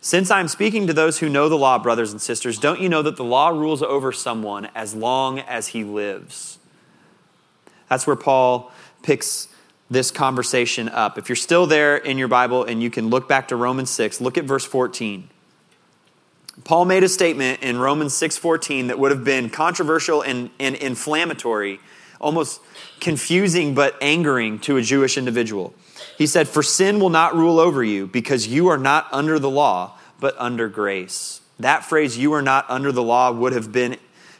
Since 0.00 0.30
I 0.30 0.40
am 0.40 0.48
speaking 0.48 0.86
to 0.88 0.92
those 0.92 1.20
who 1.20 1.28
know 1.28 1.48
the 1.48 1.56
law, 1.56 1.78
brothers 1.78 2.10
and 2.10 2.20
sisters, 2.20 2.58
don't 2.58 2.80
you 2.80 2.88
know 2.88 3.02
that 3.02 3.16
the 3.16 3.24
law 3.24 3.48
rules 3.48 3.82
over 3.82 4.10
someone 4.10 4.68
as 4.74 4.94
long 4.94 5.38
as 5.40 5.68
he 5.68 5.84
lives? 5.84 6.58
That's 7.88 8.06
where 8.06 8.16
Paul 8.16 8.72
picks 9.02 9.48
this 9.90 10.10
conversation 10.10 10.88
up. 10.88 11.18
If 11.18 11.28
you're 11.28 11.36
still 11.36 11.66
there 11.66 11.96
in 11.96 12.18
your 12.18 12.28
Bible 12.28 12.64
and 12.64 12.82
you 12.82 12.90
can 12.90 13.10
look 13.10 13.28
back 13.28 13.48
to 13.48 13.56
Romans 13.56 13.90
6, 13.90 14.20
look 14.20 14.38
at 14.38 14.44
verse 14.44 14.64
14. 14.64 15.28
Paul 16.64 16.84
made 16.84 17.02
a 17.02 17.08
statement 17.08 17.62
in 17.62 17.78
Romans 17.78 18.14
6:14 18.14 18.88
that 18.88 18.98
would 18.98 19.10
have 19.10 19.24
been 19.24 19.50
controversial 19.50 20.22
and, 20.22 20.50
and 20.58 20.76
inflammatory, 20.76 21.80
almost 22.22 22.60
confusing 23.00 23.74
but 23.74 23.96
angering 24.00 24.58
to 24.60 24.76
a 24.76 24.82
Jewish 24.82 25.18
individual. 25.18 25.74
He 26.16 26.26
said, 26.26 26.48
For 26.48 26.62
sin 26.62 27.00
will 27.00 27.10
not 27.10 27.34
rule 27.34 27.58
over 27.58 27.82
you, 27.82 28.06
because 28.06 28.46
you 28.46 28.68
are 28.68 28.78
not 28.78 29.08
under 29.12 29.38
the 29.38 29.50
law, 29.50 29.98
but 30.20 30.34
under 30.38 30.68
grace. 30.68 31.40
That 31.58 31.84
phrase, 31.84 32.16
you 32.16 32.32
are 32.32 32.42
not 32.42 32.64
under 32.68 32.92
the 32.92 33.02
law, 33.02 33.30
would 33.32 33.52
have 33.52 33.72
been 33.72 33.96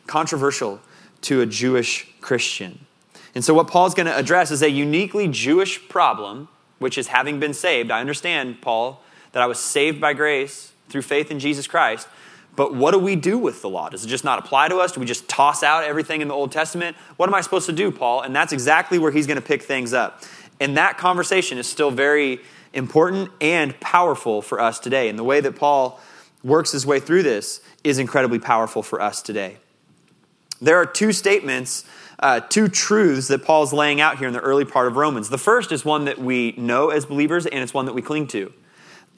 controversial 0.06 0.80
to 1.22 1.40
a 1.40 1.46
Jewish 1.46 2.08
Christian. 2.20 2.86
And 3.34 3.44
so, 3.44 3.54
what 3.54 3.68
Paul's 3.68 3.94
going 3.94 4.06
to 4.06 4.16
address 4.16 4.50
is 4.50 4.62
a 4.62 4.70
uniquely 4.70 5.28
Jewish 5.28 5.88
problem, 5.88 6.48
which 6.78 6.98
is 6.98 7.08
having 7.08 7.40
been 7.40 7.54
saved. 7.54 7.90
I 7.90 8.00
understand, 8.00 8.60
Paul, 8.60 9.02
that 9.32 9.42
I 9.42 9.46
was 9.46 9.58
saved 9.58 10.00
by 10.00 10.12
grace 10.12 10.72
through 10.88 11.02
faith 11.02 11.30
in 11.30 11.38
Jesus 11.38 11.66
Christ. 11.66 12.08
But 12.54 12.75
what 12.75 12.90
do 12.90 12.99
we 12.99 13.16
do 13.16 13.38
with 13.38 13.62
the 13.62 13.68
law? 13.68 13.88
Does 13.88 14.04
it 14.04 14.09
just 14.09 14.25
not 14.25 14.38
apply 14.38 14.68
to 14.68 14.76
us? 14.76 14.92
Do 14.92 15.00
we 15.00 15.06
just 15.06 15.28
toss 15.28 15.62
out 15.62 15.85
everything 15.85 16.21
in 16.21 16.28
the 16.28 16.35
Old 16.35 16.52
Testament? 16.52 16.97
What 17.16 17.28
am 17.28 17.35
I 17.35 17.40
supposed 17.40 17.66
to 17.66 17.73
do, 17.73 17.90
Paul? 17.90 18.21
And 18.23 18.37
that's 18.37 18.52
exactly 18.52 18.99
where 18.99 19.11
he's 19.11 19.26
going 19.26 19.40
to 19.40 19.47
pick 19.47 19.62
things 19.62 19.94
up. 19.94 20.23
And 20.61 20.76
that 20.76 20.99
conversation 20.99 21.56
is 21.56 21.66
still 21.66 21.90
very 21.90 22.40
important 22.75 23.30
and 23.40 23.78
powerful 23.80 24.42
for 24.42 24.61
us 24.61 24.78
today. 24.78 25.09
And 25.09 25.18
the 25.18 25.25
way 25.25 25.40
that 25.40 25.56
Paul 25.56 25.99
works 26.44 26.73
his 26.73 26.85
way 26.85 27.00
through 27.00 27.23
this 27.23 27.61
is 27.85 27.99
incredibly 27.99 28.38
powerful 28.38 28.82
for 28.82 29.00
us 29.00 29.23
today. 29.23 29.56
There 30.61 30.76
are 30.76 30.87
two 30.87 31.12
statements, 31.12 31.85
uh, 32.18 32.40
two 32.40 32.68
truths 32.68 33.28
that 33.28 33.44
Paul's 33.44 33.73
laying 33.73 34.00
out 34.00 34.18
here 34.18 34.28
in 34.28 34.35
the 34.35 34.40
early 34.40 34.64
part 34.64 34.87
of 34.87 34.97
Romans. 34.97 35.28
The 35.28 35.38
first 35.38 35.73
is 35.73 35.85
one 35.85 36.04
that 36.04 36.18
we 36.18 36.52
know 36.56 36.90
as 36.90 37.06
believers, 37.06 37.47
and 37.47 37.62
it's 37.62 37.75
one 37.75 37.87
that 37.87 37.94
we 37.94 38.02
cling 38.02 38.28
to. 38.28 38.52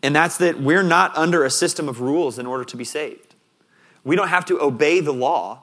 And 0.04 0.14
that's 0.14 0.36
that 0.36 0.60
we're 0.60 0.82
not 0.82 1.16
under 1.16 1.44
a 1.44 1.50
system 1.50 1.88
of 1.88 2.02
rules 2.02 2.38
in 2.38 2.44
order 2.44 2.62
to 2.62 2.76
be 2.76 2.84
saved. 2.84 3.34
We 4.04 4.16
don't 4.16 4.28
have 4.28 4.44
to 4.44 4.60
obey 4.60 5.00
the 5.00 5.14
law 5.14 5.62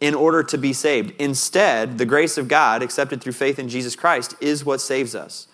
in 0.00 0.14
order 0.14 0.44
to 0.44 0.56
be 0.56 0.72
saved. 0.72 1.12
Instead, 1.20 1.98
the 1.98 2.06
grace 2.06 2.38
of 2.38 2.46
God, 2.46 2.84
accepted 2.84 3.20
through 3.20 3.32
faith 3.32 3.58
in 3.58 3.68
Jesus 3.68 3.96
Christ, 3.96 4.36
is 4.40 4.64
what 4.64 4.80
saves 4.80 5.16
us. 5.16 5.48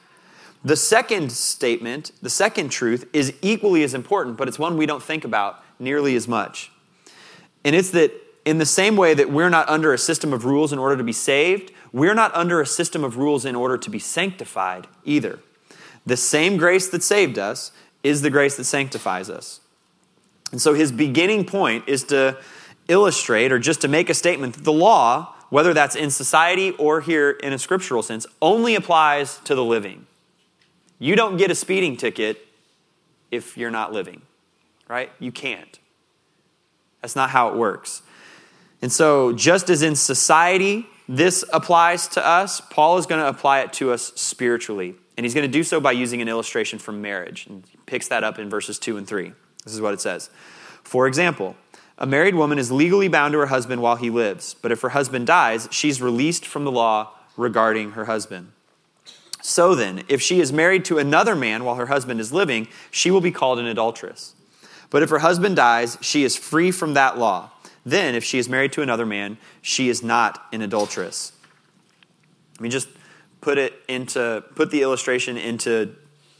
The 0.63 0.77
second 0.77 1.33
statement, 1.33 2.13
the 2.21 2.29
second 2.29 2.69
truth, 2.69 3.09
is 3.15 3.33
equally 3.41 3.83
as 3.83 3.95
important, 3.95 4.37
but 4.37 4.49
it's 4.49 4.59
one 4.59 4.77
we 4.77 4.85
don't 4.85 5.03
think 5.03 5.25
about 5.25 5.65
nearly 5.79 6.15
as 6.15 6.29
much. 6.29 6.71
And 7.65 7.75
it's 7.75 7.91
that 7.93 8.13
in 8.45 8.59
the 8.59 8.67
same 8.67 8.97
way 8.97 9.15
that 9.15 9.31
we're 9.31 9.49
not 9.49 9.67
under 9.71 9.95
a 9.95 9.99
system 9.99 10.35
of 10.35 10.45
rules 10.45 10.75
in 10.75 10.79
order 10.79 10.99
to 10.99 11.05
be 11.05 11.13
saved, 11.13 11.73
we're 11.91 12.15
not 12.15 12.35
under 12.35 12.61
a 12.61 12.67
system 12.67 13.03
of 13.03 13.17
rules 13.17 13.47
in 13.47 13.57
order 13.57 13.79
to 13.79 13.89
be 13.89 13.99
sanctified 13.99 14.89
either. 15.07 15.39
The 16.05 16.19
same 16.19 16.59
grace 16.59 16.89
that 16.91 17.03
saved 17.03 17.39
us 17.39 17.73
is 18.07 18.23
the 18.23 18.31
grace 18.31 18.57
that 18.57 18.65
sanctifies 18.65 19.29
us. 19.29 19.61
And 20.53 20.63
so 20.63 20.75
his 20.75 20.93
beginning 20.93 21.45
point 21.45 21.89
is 21.89 22.05
to 22.05 22.39
illustrate 22.87 23.51
or 23.51 23.59
just 23.59 23.81
to 23.81 23.89
make 23.89 24.09
a 24.09 24.15
statement 24.15 24.55
that 24.55 24.63
the 24.63 24.73
law, 24.73 25.35
whether 25.51 25.75
that's 25.75 25.97
in 25.97 26.11
society 26.11 26.71
or 26.73 27.01
here 27.01 27.31
in 27.31 27.53
a 27.53 27.59
scriptural 27.59 28.05
sense, 28.05 28.25
only 28.41 28.77
applies 28.77 29.39
to 29.39 29.57
the 29.57 29.65
living. 29.65 30.07
You 31.01 31.17
don't 31.17 31.37
get 31.37 31.51
a 31.51 31.55
speeding 31.57 31.97
ticket 31.97 32.47
if 33.33 33.59
you're 33.59 33.73
not 33.73 33.93
living, 33.93 34.23
right? 34.87 35.11
You 35.19 35.33
can't. 35.33 35.81
That's 37.03 37.17
not 37.17 37.31
how 37.31 37.49
it 37.49 37.57
works. 37.57 38.03
And 38.83 38.93
so, 38.93 39.33
just 39.33 39.69
as 39.69 39.83
in 39.83 39.97
society, 39.97 40.87
this 41.09 41.45
applies 41.53 42.07
to 42.09 42.25
us, 42.25 42.61
Paul 42.61 42.99
is 42.99 43.07
going 43.07 43.21
to 43.21 43.29
apply 43.29 43.61
it 43.61 43.73
to 43.75 43.91
us 43.91 44.13
spiritually. 44.15 44.95
And 45.17 45.25
he's 45.25 45.35
going 45.35 45.51
to 45.51 45.53
do 45.53 45.65
so 45.65 45.81
by 45.81 45.93
using 45.93 46.21
an 46.21 46.29
illustration 46.29 46.79
from 46.79 47.01
marriage. 47.01 47.47
And 47.47 47.65
he 47.71 47.79
picks 47.87 48.09
that 48.09 48.23
up 48.23 48.39
in 48.39 48.51
verses 48.51 48.79
2 48.79 48.97
and 48.97 49.07
3. 49.07 49.33
This 49.65 49.75
is 49.75 49.81
what 49.81 49.95
it 49.95 50.01
says. 50.01 50.31
For 50.83 51.07
example, 51.07 51.57
a 51.99 52.07
married 52.07 52.35
woman 52.35 52.59
is 52.59 52.71
legally 52.71 53.09
bound 53.09 53.33
to 53.33 53.39
her 53.39 53.47
husband 53.47 53.81
while 53.81 53.97
he 53.97 54.11
lives, 54.11 54.55
but 54.55 54.71
if 54.71 54.83
her 54.83 54.91
husband 54.91 55.27
dies, 55.27 55.67
she's 55.71 56.03
released 56.03 56.45
from 56.45 56.65
the 56.65 56.71
law 56.71 57.13
regarding 57.37 57.93
her 57.93 58.05
husband. 58.05 58.53
So 59.41 59.75
then, 59.75 60.05
if 60.09 60.21
she 60.21 60.41
is 60.41 60.53
married 60.53 60.85
to 60.87 60.99
another 60.99 61.35
man 61.35 61.65
while 61.65 61.77
her 61.77 61.87
husband 61.87 62.21
is 62.21 62.33
living, 62.33 62.69
she 62.91 63.11
will 63.11 63.21
be 63.21 63.31
called 63.31 63.59
an 63.59 63.67
adulteress. 63.67 64.35
But 64.91 65.03
if 65.03 65.11
her 65.11 65.21
husband 65.21 65.57
dies, 65.57 65.97
she 66.01 66.25
is 66.25 66.37
free 66.37 66.71
from 66.71 66.95
that 66.95 67.19
law. 67.19 67.51
Then, 67.85 68.15
if 68.15 68.25
she 68.25 68.39
is 68.39 68.49
married 68.49 68.73
to 68.73 68.83
another 68.83 69.07
man, 69.07 69.39
she 69.63 69.89
is 69.89 70.03
not 70.03 70.45
an 70.53 70.63
adulteress. 70.63 71.33
Let 72.55 72.61
me 72.61 72.69
just 72.69 72.89
put 73.41 73.59
it 73.59 73.75
into 73.89 74.45
put 74.55 74.71
the 74.71 74.83
illustration 74.83 75.37
into 75.37 75.95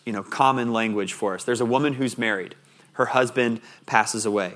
you 0.05 0.13
know 0.13 0.23
common 0.23 0.73
language 0.73 1.13
for 1.13 1.35
us. 1.35 1.45
There's 1.45 1.61
a 1.61 1.67
woman 1.67 1.95
who's 1.95 2.17
married. 2.19 2.55
Her 2.93 3.07
husband 3.07 3.61
passes 3.85 4.25
away. 4.25 4.55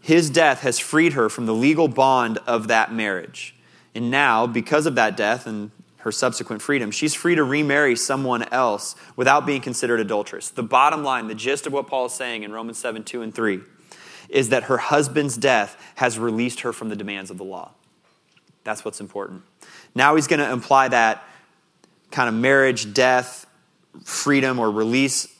His 0.00 0.30
death 0.30 0.60
has 0.60 0.78
freed 0.78 1.14
her 1.14 1.28
from 1.28 1.46
the 1.46 1.54
legal 1.54 1.88
bond 1.88 2.38
of 2.46 2.68
that 2.68 2.92
marriage. 2.92 3.56
And 3.92 4.10
now, 4.10 4.46
because 4.46 4.86
of 4.86 4.94
that 4.94 5.16
death 5.16 5.46
and 5.46 5.72
her 5.98 6.12
subsequent 6.12 6.62
freedom, 6.62 6.92
she's 6.92 7.14
free 7.14 7.34
to 7.34 7.42
remarry 7.42 7.96
someone 7.96 8.44
else 8.52 8.94
without 9.16 9.44
being 9.44 9.60
considered 9.60 9.98
adulteress. 9.98 10.50
The 10.50 10.62
bottom 10.62 11.02
line, 11.02 11.26
the 11.26 11.34
gist 11.34 11.66
of 11.66 11.72
what 11.72 11.88
Paul 11.88 12.06
is 12.06 12.12
saying 12.12 12.44
in 12.44 12.52
Romans 12.52 12.78
7 12.78 13.02
2 13.02 13.22
and 13.22 13.34
3 13.34 13.60
is 14.28 14.50
that 14.50 14.64
her 14.64 14.78
husband's 14.78 15.36
death 15.36 15.76
has 15.96 16.18
released 16.18 16.60
her 16.60 16.72
from 16.72 16.88
the 16.88 16.96
demands 16.96 17.30
of 17.30 17.38
the 17.38 17.44
law. 17.44 17.72
That's 18.64 18.84
what's 18.84 19.00
important. 19.00 19.42
Now 19.94 20.14
he's 20.14 20.26
going 20.26 20.40
to 20.40 20.50
imply 20.50 20.88
that 20.88 21.24
kind 22.10 22.28
of 22.28 22.34
marriage, 22.34 22.92
death, 22.94 23.46
freedom, 24.04 24.58
or 24.58 24.70
release 24.70 25.34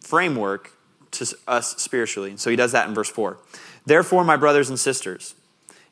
framework 0.00 0.72
to 1.12 1.36
us 1.46 1.76
spiritually. 1.76 2.30
And 2.30 2.40
So 2.40 2.50
he 2.50 2.56
does 2.56 2.72
that 2.72 2.88
in 2.88 2.94
verse 2.94 3.10
4. 3.10 3.38
Therefore, 3.84 4.24
my 4.24 4.36
brothers 4.36 4.68
and 4.68 4.78
sisters, 4.78 5.34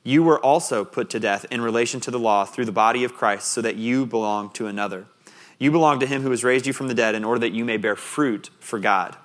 you 0.02 0.22
were 0.22 0.40
also 0.40 0.84
put 0.84 1.10
to 1.10 1.20
death 1.20 1.44
in 1.50 1.60
relation 1.60 2.00
to 2.00 2.10
the 2.10 2.18
law 2.18 2.44
through 2.44 2.64
the 2.64 2.72
body 2.72 3.04
of 3.04 3.14
Christ, 3.14 3.48
so 3.48 3.60
that 3.60 3.76
you 3.76 4.06
belong 4.06 4.50
to 4.50 4.66
another. 4.66 5.06
You 5.58 5.70
belong 5.70 6.00
to 6.00 6.06
him 6.06 6.22
who 6.22 6.30
has 6.30 6.42
raised 6.42 6.66
you 6.66 6.72
from 6.72 6.88
the 6.88 6.94
dead 6.94 7.14
in 7.14 7.24
order 7.24 7.40
that 7.40 7.52
you 7.52 7.64
may 7.64 7.76
bear 7.76 7.96
fruit 7.96 8.50
for 8.60 8.78
God. 8.78 9.16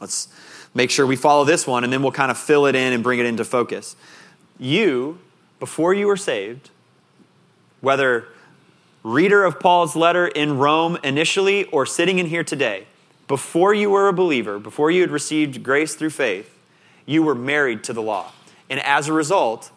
Let's 0.00 0.28
make 0.74 0.90
sure 0.90 1.06
we 1.06 1.16
follow 1.16 1.44
this 1.44 1.66
one, 1.66 1.82
and 1.82 1.92
then 1.92 2.02
we'll 2.02 2.12
kind 2.12 2.30
of 2.30 2.38
fill 2.38 2.66
it 2.66 2.76
in 2.76 2.92
and 2.92 3.02
bring 3.02 3.18
it 3.18 3.26
into 3.26 3.44
focus. 3.44 3.96
You, 4.58 5.18
before 5.58 5.92
you 5.92 6.06
were 6.06 6.16
saved, 6.16 6.70
whether 7.80 8.28
reader 9.08 9.44
of 9.44 9.58
Paul's 9.58 9.96
letter 9.96 10.28
in 10.28 10.58
Rome 10.58 10.98
initially 11.02 11.64
or 11.64 11.86
sitting 11.86 12.18
in 12.18 12.26
here 12.26 12.44
today, 12.44 12.86
before 13.26 13.74
you 13.74 13.90
were 13.90 14.08
a 14.08 14.12
believer, 14.12 14.58
before 14.58 14.90
you 14.90 15.00
had 15.00 15.10
received 15.10 15.62
grace 15.62 15.94
through 15.94 16.10
faith, 16.10 16.54
you 17.06 17.22
were 17.22 17.34
married 17.34 17.82
to 17.84 17.92
the 17.92 18.02
law. 18.02 18.32
And 18.70 18.80
as 18.80 19.08
a 19.08 19.12
result, 19.12 19.70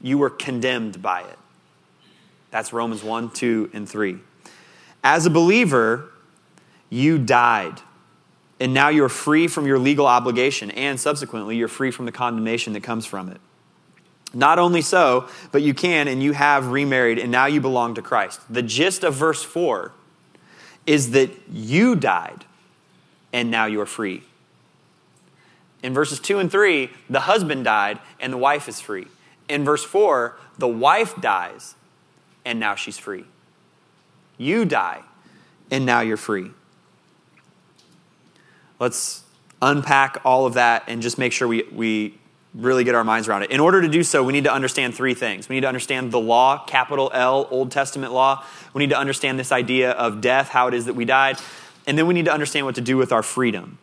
you 0.00 0.18
were 0.18 0.30
condemned 0.30 1.02
by 1.02 1.20
it. 1.20 1.38
That's 2.50 2.72
Romans 2.72 3.02
1, 3.04 3.30
2, 3.30 3.70
and 3.74 3.88
3. 3.88 4.18
As 5.04 5.26
a 5.26 5.30
believer, 5.30 6.10
you 6.88 7.18
died. 7.18 7.80
And 8.58 8.74
now 8.74 8.88
you're 8.88 9.08
free 9.08 9.48
from 9.48 9.66
your 9.66 9.78
legal 9.78 10.06
obligation, 10.06 10.70
and 10.72 10.98
subsequently, 10.98 11.56
you're 11.56 11.68
free 11.68 11.90
from 11.90 12.06
the 12.06 12.12
condemnation 12.12 12.72
that 12.72 12.82
comes 12.82 13.06
from 13.06 13.28
it. 13.28 13.40
Not 14.34 14.58
only 14.58 14.82
so, 14.82 15.28
but 15.52 15.62
you 15.62 15.72
can 15.74 16.06
and 16.08 16.22
you 16.22 16.32
have 16.32 16.68
remarried, 16.68 17.18
and 17.18 17.32
now 17.32 17.46
you 17.46 17.60
belong 17.60 17.94
to 17.94 18.02
Christ. 18.02 18.40
The 18.50 18.62
gist 18.62 19.04
of 19.04 19.14
verse 19.14 19.42
4 19.42 19.92
is 20.86 21.12
that 21.12 21.30
you 21.50 21.96
died, 21.96 22.44
and 23.32 23.50
now 23.50 23.66
you're 23.66 23.86
free. 23.86 24.22
In 25.82 25.94
verses 25.94 26.20
2 26.20 26.38
and 26.38 26.50
3, 26.50 26.90
the 27.08 27.20
husband 27.20 27.64
died, 27.64 28.00
and 28.20 28.32
the 28.32 28.38
wife 28.38 28.68
is 28.68 28.80
free. 28.80 29.06
In 29.48 29.64
verse 29.64 29.84
4, 29.84 30.36
the 30.58 30.68
wife 30.68 31.14
dies, 31.20 31.74
and 32.44 32.60
now 32.60 32.74
she's 32.74 32.98
free. 32.98 33.24
You 34.36 34.64
die, 34.64 35.02
and 35.70 35.86
now 35.86 36.00
you're 36.00 36.16
free. 36.16 36.50
Let's 38.78 39.24
unpack 39.60 40.18
all 40.24 40.46
of 40.46 40.54
that 40.54 40.84
and 40.86 41.02
just 41.02 41.18
make 41.18 41.32
sure 41.32 41.48
we, 41.48 41.64
we 41.72 42.18
really 42.54 42.84
get 42.84 42.94
our 42.94 43.04
minds 43.04 43.28
around 43.28 43.42
it. 43.42 43.50
In 43.50 43.60
order 43.60 43.82
to 43.82 43.88
do 43.88 44.02
so, 44.02 44.24
we 44.24 44.32
need 44.32 44.44
to 44.44 44.52
understand 44.52 44.94
three 44.94 45.14
things. 45.14 45.48
We 45.48 45.56
need 45.56 45.62
to 45.62 45.68
understand 45.68 46.12
the 46.12 46.20
law, 46.20 46.64
capital 46.66 47.10
L, 47.12 47.46
Old 47.50 47.70
Testament 47.70 48.12
law. 48.12 48.44
We 48.74 48.80
need 48.80 48.90
to 48.90 48.98
understand 48.98 49.38
this 49.38 49.52
idea 49.52 49.92
of 49.92 50.20
death, 50.20 50.48
how 50.48 50.68
it 50.68 50.74
is 50.74 50.86
that 50.86 50.94
we 50.94 51.04
died. 51.04 51.38
And 51.86 51.96
then 51.96 52.06
we 52.06 52.14
need 52.14 52.24
to 52.24 52.32
understand 52.32 52.66
what 52.66 52.74
to 52.74 52.80
do 52.80 52.96
with 52.96 53.12
our 53.12 53.22
freedom. 53.22 53.78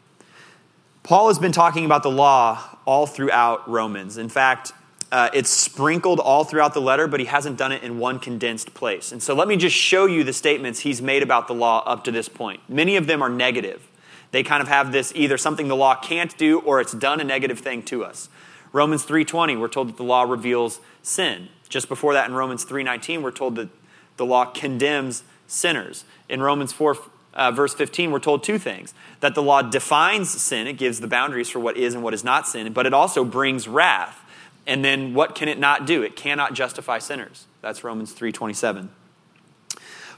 Paul 1.03 1.27
has 1.27 1.37
been 1.37 1.51
talking 1.51 1.85
about 1.85 2.03
the 2.03 2.11
law 2.11 2.77
all 2.85 3.05
throughout 3.05 3.69
Romans. 3.69 4.17
In 4.17 4.29
fact, 4.29 4.73
uh, 5.11 5.29
it's 5.33 5.49
sprinkled 5.49 6.19
all 6.19 6.43
throughout 6.43 6.73
the 6.73 6.81
letter, 6.81 7.07
but 7.07 7.19
he 7.19 7.27
hasn't 7.27 7.57
done 7.57 7.71
it 7.71 7.83
in 7.83 7.99
one 7.99 8.19
condensed 8.19 8.73
place. 8.73 9.11
And 9.11 9.21
so 9.21 9.35
let 9.35 9.47
me 9.47 9.55
just 9.55 9.75
show 9.75 10.07
you 10.07 10.23
the 10.23 10.33
statements 10.33 10.79
he's 10.79 11.01
made 11.01 11.21
about 11.23 11.47
the 11.47 11.53
law 11.53 11.83
up 11.85 12.03
to 12.05 12.11
this 12.11 12.27
point. 12.27 12.59
Many 12.67 12.95
of 12.95 13.05
them 13.07 13.21
are 13.21 13.29
negative. 13.29 13.87
They 14.31 14.43
kind 14.43 14.61
of 14.61 14.67
have 14.67 14.91
this 14.91 15.13
either 15.15 15.37
something 15.37 15.67
the 15.67 15.75
law 15.75 15.95
can't 15.95 16.35
do 16.37 16.59
or 16.59 16.81
it's 16.81 16.91
done 16.91 17.21
a 17.21 17.23
negative 17.23 17.59
thing 17.59 17.83
to 17.83 18.03
us. 18.03 18.27
Romans 18.75 19.05
3:20, 19.05 19.55
we're 19.55 19.69
told 19.69 19.87
that 19.87 19.95
the 19.95 20.03
law 20.03 20.23
reveals 20.23 20.81
sin. 21.01 21.47
Just 21.69 21.87
before 21.87 22.11
that 22.11 22.27
in 22.27 22.35
Romans 22.35 22.65
3:19, 22.65 23.21
we're 23.21 23.31
told 23.31 23.55
that 23.55 23.69
the 24.17 24.25
law 24.25 24.43
condemns 24.43 25.23
sinners. 25.47 26.03
In 26.27 26.41
Romans 26.41 26.73
4 26.73 26.97
uh, 27.35 27.51
verse 27.51 27.73
15, 27.73 28.11
we're 28.11 28.19
told 28.19 28.43
two 28.43 28.57
things 28.57 28.93
that 29.21 29.33
the 29.33 29.41
law 29.41 29.61
defines 29.61 30.29
sin, 30.29 30.67
it 30.67 30.73
gives 30.73 30.99
the 30.99 31.07
boundaries 31.07 31.49
for 31.49 31.59
what 31.59 31.77
is 31.77 31.93
and 31.93 32.03
what 32.03 32.13
is 32.13 32.25
not 32.25 32.49
sin, 32.49 32.73
but 32.73 32.85
it 32.85 32.93
also 32.93 33.23
brings 33.23 33.65
wrath. 33.65 34.19
And 34.67 34.83
then 34.83 35.13
what 35.13 35.35
can 35.35 35.47
it 35.47 35.57
not 35.57 35.87
do? 35.87 36.03
It 36.03 36.17
cannot 36.17 36.53
justify 36.53 36.99
sinners. 36.99 37.45
That's 37.61 37.81
Romans 37.81 38.11
3:27. 38.11 38.89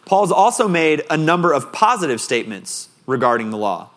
Paul's 0.03 0.31
also 0.31 0.67
made 0.67 1.03
a 1.11 1.17
number 1.17 1.53
of 1.53 1.71
positive 1.71 2.19
statements 2.19 2.89
regarding 3.05 3.51
the 3.51 3.57
law. 3.57 3.91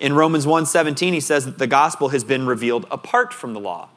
In 0.00 0.14
Romans 0.14 0.46
1:17 0.46 1.12
he 1.12 1.20
says 1.20 1.44
that 1.44 1.58
the 1.58 1.66
gospel 1.66 2.10
has 2.10 2.24
been 2.24 2.46
revealed 2.46 2.86
apart 2.90 3.32
from 3.32 3.52
the 3.52 3.60
law, 3.60 3.88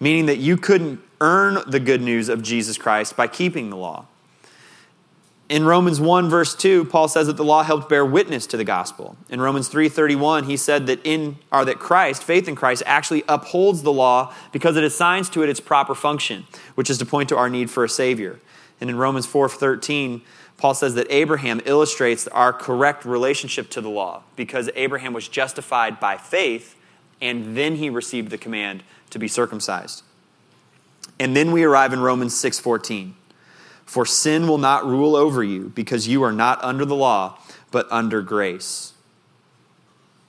meaning 0.00 0.26
that 0.26 0.38
you 0.38 0.56
couldn't 0.56 1.00
earn 1.20 1.58
the 1.66 1.80
good 1.80 2.02
news 2.02 2.28
of 2.28 2.42
Jesus 2.42 2.76
Christ 2.76 3.16
by 3.16 3.26
keeping 3.26 3.70
the 3.70 3.76
law. 3.76 4.06
In 5.48 5.64
Romans 5.64 5.98
1 5.98 6.28
verse 6.28 6.54
2, 6.54 6.84
Paul 6.84 7.08
says 7.08 7.26
that 7.26 7.38
the 7.38 7.44
law 7.44 7.62
helped 7.62 7.88
bear 7.88 8.04
witness 8.04 8.46
to 8.48 8.58
the 8.58 8.64
gospel. 8.64 9.16
In 9.30 9.40
Romans 9.40 9.68
3:31, 9.68 10.44
he 10.44 10.58
said 10.58 10.86
that 10.88 11.00
in 11.04 11.38
or 11.50 11.64
that 11.64 11.78
Christ, 11.78 12.22
faith 12.22 12.48
in 12.48 12.54
Christ 12.54 12.82
actually 12.84 13.24
upholds 13.26 13.82
the 13.82 13.92
law 13.92 14.34
because 14.52 14.76
it 14.76 14.84
assigns 14.84 15.30
to 15.30 15.42
it 15.42 15.48
its 15.48 15.60
proper 15.60 15.94
function, 15.94 16.46
which 16.74 16.90
is 16.90 16.98
to 16.98 17.06
point 17.06 17.30
to 17.30 17.36
our 17.36 17.48
need 17.48 17.70
for 17.70 17.82
a 17.82 17.88
savior. 17.88 18.40
And 18.78 18.90
in 18.90 18.96
Romans 18.96 19.26
4:13, 19.26 20.20
Paul 20.58 20.74
says 20.74 20.94
that 20.96 21.06
Abraham 21.08 21.62
illustrates 21.64 22.28
our 22.28 22.52
correct 22.52 23.06
relationship 23.06 23.70
to 23.70 23.80
the 23.80 23.88
law 23.88 24.24
because 24.36 24.68
Abraham 24.74 25.14
was 25.14 25.28
justified 25.28 25.98
by 25.98 26.18
faith 26.18 26.74
and 27.22 27.56
then 27.56 27.76
he 27.76 27.88
received 27.88 28.30
the 28.30 28.38
command 28.38 28.82
to 29.10 29.18
be 29.18 29.28
circumcised. 29.28 30.02
And 31.18 31.34
then 31.34 31.52
we 31.52 31.64
arrive 31.64 31.94
in 31.94 32.00
Romans 32.00 32.34
6:14. 32.34 33.14
For 33.88 34.04
sin 34.04 34.46
will 34.46 34.58
not 34.58 34.84
rule 34.84 35.16
over 35.16 35.42
you 35.42 35.72
because 35.74 36.06
you 36.06 36.22
are 36.22 36.30
not 36.30 36.62
under 36.62 36.84
the 36.84 36.94
law, 36.94 37.38
but 37.70 37.90
under 37.90 38.20
grace. 38.20 38.92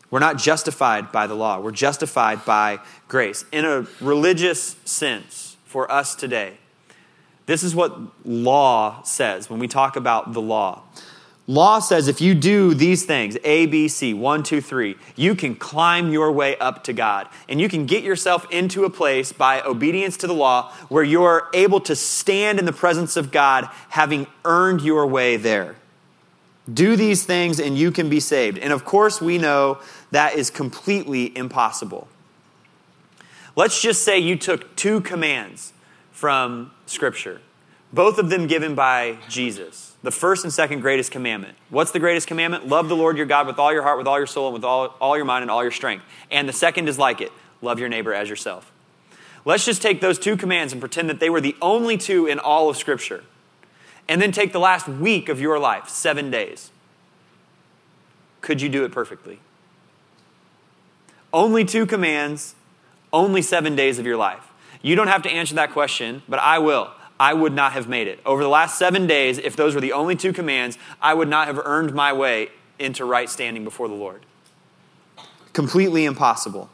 We're 0.10 0.20
not 0.20 0.38
justified 0.38 1.12
by 1.12 1.28
the 1.28 1.36
law, 1.36 1.60
we're 1.60 1.72
justified 1.72 2.46
by 2.46 2.80
grace. 3.10 3.44
In 3.52 3.66
a 3.66 3.86
religious 4.00 4.78
sense, 4.86 5.58
for 5.66 5.92
us 5.92 6.16
today, 6.16 6.54
this 7.48 7.62
is 7.62 7.76
what 7.76 7.98
law 8.26 9.04
says 9.04 9.50
when 9.50 9.60
we 9.60 9.68
talk 9.68 9.98
about 9.98 10.32
the 10.32 10.42
law. 10.42 10.84
Law 11.50 11.80
says 11.80 12.08
if 12.08 12.22
you 12.22 12.36
do 12.36 12.76
these 12.76 13.06
things, 13.06 13.36
A, 13.44 13.66
B, 13.66 13.88
C, 13.88 14.14
one, 14.14 14.44
two, 14.44 14.62
three, 14.62 14.96
you 15.16 15.34
can 15.34 15.56
climb 15.56 16.12
your 16.12 16.32
way 16.32 16.56
up 16.60 16.84
to 16.84 16.94
God. 16.94 17.28
And 17.50 17.60
you 17.60 17.68
can 17.68 17.88
get 17.88 18.04
yourself 18.04 18.46
into 18.52 18.86
a 18.86 18.90
place 18.92 19.34
by 19.34 19.64
obedience 19.64 20.16
to 20.18 20.28
the 20.28 20.34
law 20.36 20.72
where 20.90 21.04
you're 21.04 21.50
able 21.56 21.80
to 21.82 21.96
stand 21.96 22.60
in 22.60 22.66
the 22.66 22.72
presence 22.72 23.18
of 23.18 23.32
God 23.32 23.68
having 23.90 24.28
earned 24.46 24.82
your 24.82 25.08
way 25.08 25.38
there. 25.38 25.76
Do 26.72 26.96
these 26.96 27.24
things 27.24 27.60
and 27.60 27.76
you 27.76 27.90
can 27.90 28.10
be 28.10 28.20
saved. 28.20 28.60
And 28.60 28.72
of 28.72 28.86
course, 28.86 29.20
we 29.20 29.40
know 29.40 29.80
that 30.12 30.36
is 30.36 30.52
completely 30.52 31.36
impossible. 31.36 32.08
Let's 33.56 33.82
just 33.82 34.04
say 34.04 34.20
you 34.20 34.36
took 34.36 34.76
two 34.76 35.02
commands 35.02 35.74
from 36.12 36.70
Scripture, 36.86 37.42
both 37.92 38.20
of 38.20 38.30
them 38.30 38.46
given 38.46 38.76
by 38.76 39.18
Jesus 39.28 39.89
the 40.02 40.12
first 40.12 40.44
and 40.44 40.54
second 40.54 40.82
greatest 40.82 41.12
commandment. 41.12 41.58
What's 41.70 41.92
the 41.92 42.00
greatest 42.00 42.28
commandment? 42.28 42.68
Love 42.68 42.88
the 42.88 42.96
Lord 42.96 43.18
your 43.18 43.26
God 43.26 43.48
with 43.48 43.60
all 43.60 43.74
your 43.74 43.84
heart, 43.84 43.98
with 43.98 44.08
all 44.08 44.18
your 44.18 44.28
soul, 44.28 44.48
and 44.48 44.54
with 44.54 44.64
all, 44.64 44.96
all 45.02 45.18
your 45.18 45.26
mind 45.26 45.42
and 45.42 45.52
all 45.52 45.62
your 45.62 45.72
strength. 45.72 46.06
And 46.32 46.48
the 46.48 46.54
second 46.54 46.88
is 46.88 46.98
like 46.98 47.22
it 47.22 47.32
love 47.62 47.80
your 47.80 47.90
neighbor 47.90 48.14
as 48.14 48.30
yourself. 48.30 48.72
Let's 49.46 49.66
just 49.66 49.82
take 49.82 50.02
those 50.02 50.20
two 50.20 50.38
commands 50.38 50.72
and 50.74 50.82
pretend 50.82 51.10
that 51.10 51.20
they 51.20 51.30
were 51.30 51.42
the 51.42 51.56
only 51.62 51.98
two 51.98 52.26
in 52.26 52.40
all 52.40 52.70
of 52.70 52.78
Scripture. 52.78 53.24
And 54.08 54.22
then 54.22 54.32
take 54.32 54.54
the 54.54 54.60
last 54.60 54.88
week 54.88 55.30
of 55.30 55.40
your 55.40 55.60
life, 55.60 55.88
seven 55.90 56.32
days. 56.32 56.72
Could 58.42 58.62
you 58.62 58.70
do 58.70 58.86
it 58.86 58.92
perfectly? 58.92 59.40
Only 61.32 61.64
two 61.64 61.86
commands, 61.86 62.56
only 63.14 63.42
seven 63.42 63.76
days 63.76 64.00
of 64.00 64.06
your 64.06 64.18
life. 64.18 64.48
You 64.82 64.96
don't 64.96 65.08
have 65.08 65.22
to 65.24 65.30
answer 65.30 65.56
that 65.56 65.72
question, 65.74 66.24
but 66.28 66.40
I 66.40 66.60
will. 66.60 66.90
I 67.20 67.34
would 67.34 67.54
not 67.54 67.74
have 67.74 67.90
made 67.90 68.08
it. 68.08 68.20
Over 68.26 68.42
the 68.42 68.50
last 68.50 68.78
seven 68.78 69.06
days, 69.06 69.38
if 69.38 69.56
those 69.56 69.76
were 69.76 69.82
the 69.82 69.92
only 69.94 70.16
two 70.16 70.32
commands, 70.32 70.78
I 71.02 71.14
would 71.14 71.28
not 71.28 71.48
have 71.48 71.60
earned 71.64 71.94
my 71.94 72.14
way 72.14 72.50
into 72.80 73.04
right 73.04 73.30
standing 73.30 73.64
before 73.64 73.88
the 73.88 73.94
Lord. 73.94 74.26
Completely 75.52 76.06
impossible. 76.06 76.70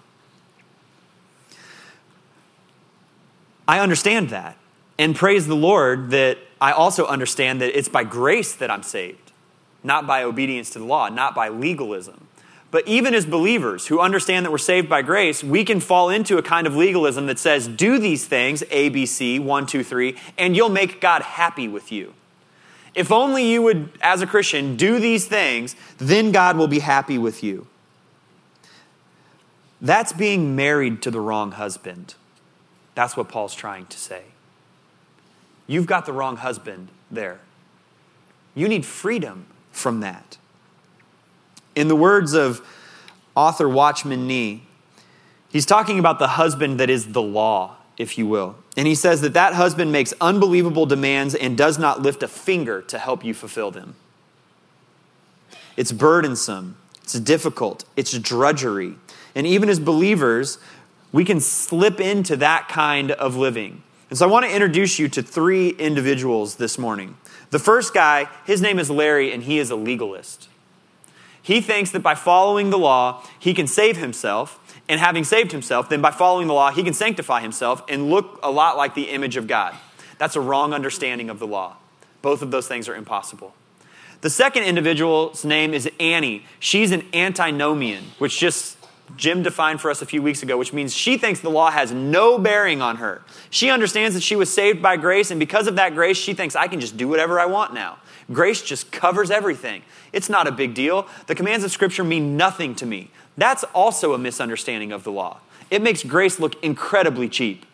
I 3.68 3.80
understand 3.80 4.30
that. 4.30 4.58
And 4.98 5.16
praise 5.16 5.48
the 5.48 5.56
Lord 5.56 6.12
that 6.12 6.38
I 6.62 6.72
also 6.72 7.06
understand 7.06 7.60
that 7.62 7.78
it's 7.78 7.90
by 7.90 8.04
grace 8.04 8.54
that 8.56 8.70
I'm 8.70 8.84
saved, 8.84 9.32
not 9.84 10.06
by 10.06 10.24
obedience 10.24 10.70
to 10.72 10.80
the 10.80 10.86
law, 10.86 11.10
not 11.10 11.36
by 11.36 11.50
legalism. 11.50 12.28
But 12.72 12.88
even 12.88 13.14
as 13.14 13.26
believers 13.26 13.88
who 13.88 14.00
understand 14.00 14.46
that 14.46 14.52
we're 14.52 14.58
saved 14.58 14.90
by 14.90 15.02
grace, 15.02 15.44
we 15.44 15.64
can 15.64 15.80
fall 15.80 16.10
into 16.10 16.38
a 16.38 16.42
kind 16.42 16.68
of 16.68 16.76
legalism 16.76 17.28
that 17.28 17.40
says, 17.40 17.68
do 17.68 17.98
these 18.00 18.26
things, 18.26 18.64
A, 18.70 18.90
B, 18.90 19.06
C, 19.06 19.40
one, 19.40 19.66
two, 19.66 19.84
three, 19.84 20.18
and 20.38 20.56
you'll 20.56 20.70
make 20.70 21.00
God 21.00 21.22
happy 21.22 21.68
with 21.68 21.92
you. 21.92 22.14
If 22.94 23.12
only 23.12 23.50
you 23.50 23.62
would, 23.62 23.90
as 24.02 24.22
a 24.22 24.28
Christian, 24.28 24.76
do 24.76 25.00
these 25.00 25.28
things, 25.28 25.76
then 25.98 26.32
God 26.32 26.58
will 26.58 26.68
be 26.68 26.80
happy 26.80 27.18
with 27.18 27.44
you. 27.44 27.68
That's 29.82 30.14
being 30.14 30.56
married 30.56 31.02
to 31.04 31.12
the 31.12 31.20
wrong 31.20 31.52
husband. 31.52 32.16
That's 32.96 33.16
what 33.16 33.30
Paul's 33.30 33.54
trying 33.54 33.86
to 33.88 33.98
say. 33.98 34.24
You've 35.68 35.86
got 35.86 36.06
the 36.06 36.14
wrong 36.14 36.38
husband 36.38 36.90
there. 37.12 37.40
You 38.56 38.68
need 38.68 38.86
freedom 38.86 39.46
from 39.72 40.00
that. 40.00 40.38
In 41.76 41.88
the 41.88 41.96
words 41.96 42.34
of 42.34 42.66
author 43.36 43.68
Watchman 43.68 44.28
Nee, 44.28 44.64
he's 45.50 45.66
talking 45.66 46.00
about 46.00 46.20
the 46.20 46.30
husband 46.30 46.80
that 46.80 46.90
is 46.90 47.12
the 47.12 47.22
law, 47.22 47.76
if 47.98 48.18
you 48.18 48.26
will. 48.26 48.56
And 48.78 48.88
he 48.88 48.96
says 48.96 49.22
that 49.22 49.34
that 49.34 49.54
husband 49.54 49.92
makes 49.92 50.14
unbelievable 50.20 50.86
demands 50.86 51.36
and 51.36 51.58
does 51.58 51.78
not 51.78 52.02
lift 52.02 52.24
a 52.24 52.28
finger 52.28 52.82
to 52.84 52.98
help 52.98 53.24
you 53.24 53.34
fulfill 53.34 53.72
them. 53.72 53.96
It's 55.78 55.92
burdensome, 55.92 56.78
it's 57.04 57.20
difficult, 57.20 57.84
it's 57.96 58.18
drudgery. 58.18 58.96
And 59.36 59.46
even 59.46 59.68
as 59.68 59.80
believers, 59.80 60.58
we 61.12 61.26
can 61.26 61.40
slip 61.40 62.00
into 62.00 62.38
that 62.38 62.70
kind 62.70 63.12
of 63.12 63.36
living. 63.36 63.84
And 64.10 64.18
so 64.20 64.28
I 64.28 64.32
want 64.32 64.46
to 64.46 64.54
introduce 64.54 65.00
you 65.00 65.10
to 65.10 65.22
three 65.22 65.70
individuals 65.70 66.56
this 66.56 66.78
morning. 66.78 67.18
The 67.50 67.60
first 67.60 67.94
guy, 67.94 68.30
his 68.46 68.62
name 68.62 68.80
is 68.80 68.90
Larry, 68.90 69.34
and 69.34 69.44
he 69.44 69.60
is 69.60 69.72
a 69.72 69.76
legalist. 69.76 70.48
He 71.46 71.62
thinks 71.62 71.92
that 71.92 72.02
by 72.02 72.16
following 72.16 72.72
the 72.72 72.78
law, 72.80 73.24
he 73.38 73.54
can 73.54 73.68
save 73.68 73.98
himself. 73.98 74.60
And 74.90 75.00
having 75.00 75.24
saved 75.24 75.52
himself, 75.52 75.90
then 75.90 76.02
by 76.02 76.10
following 76.10 76.48
the 76.48 76.56
law, 76.56 76.72
he 76.72 76.82
can 76.82 76.94
sanctify 76.94 77.42
himself 77.42 77.84
and 77.88 78.10
look 78.10 78.40
a 78.42 78.50
lot 78.50 78.78
like 78.78 78.96
the 78.96 79.10
image 79.10 79.38
of 79.38 79.46
God. 79.46 79.76
That's 80.18 80.36
a 80.36 80.42
wrong 80.42 80.74
understanding 80.74 81.30
of 81.30 81.38
the 81.38 81.46
law. 81.46 81.78
Both 82.24 82.42
of 82.42 82.50
those 82.50 82.68
things 82.68 82.90
are 82.90 82.96
impossible. 82.96 83.54
The 84.22 84.30
second 84.32 84.64
individual's 84.64 85.46
name 85.46 85.76
is 85.76 85.88
Annie. 86.00 86.46
She's 86.60 86.92
an 86.92 87.06
antinomian, 87.14 88.06
which 88.18 88.40
just 88.40 88.78
Jim 89.16 89.44
defined 89.44 89.82
for 89.82 89.92
us 89.92 90.02
a 90.02 90.06
few 90.08 90.24
weeks 90.24 90.42
ago, 90.42 90.58
which 90.58 90.74
means 90.74 90.96
she 90.96 91.16
thinks 91.16 91.42
the 91.42 91.50
law 91.52 91.70
has 91.70 91.92
no 91.92 92.40
bearing 92.40 92.82
on 92.82 92.96
her. 92.96 93.22
She 93.52 93.70
understands 93.70 94.16
that 94.16 94.24
she 94.24 94.36
was 94.36 94.52
saved 94.52 94.82
by 94.82 94.98
grace, 94.98 95.30
and 95.30 95.40
because 95.40 95.68
of 95.68 95.76
that 95.76 95.94
grace, 95.94 96.18
she 96.18 96.34
thinks 96.34 96.56
I 96.56 96.68
can 96.68 96.80
just 96.80 96.98
do 96.98 97.08
whatever 97.08 97.40
I 97.40 97.46
want 97.46 97.76
now. 97.76 98.00
Grace 98.32 98.62
just 98.62 98.92
covers 98.92 99.30
everything. 99.30 99.84
It's 100.12 100.30
not 100.30 100.48
a 100.48 100.52
big 100.52 100.74
deal. 100.74 101.08
The 101.28 101.36
commands 101.36 101.64
of 101.64 101.72
Scripture 101.72 102.04
mean 102.04 102.38
nothing 102.38 102.76
to 102.76 102.86
me. 102.86 103.12
That's 103.38 103.64
also 103.66 104.14
a 104.14 104.18
misunderstanding 104.18 104.92
of 104.92 105.04
the 105.04 105.12
law. 105.12 105.40
It 105.70 105.82
makes 105.82 106.04
grace 106.04 106.40
look 106.40 106.62
incredibly 106.64 107.30
cheap. 107.30 107.66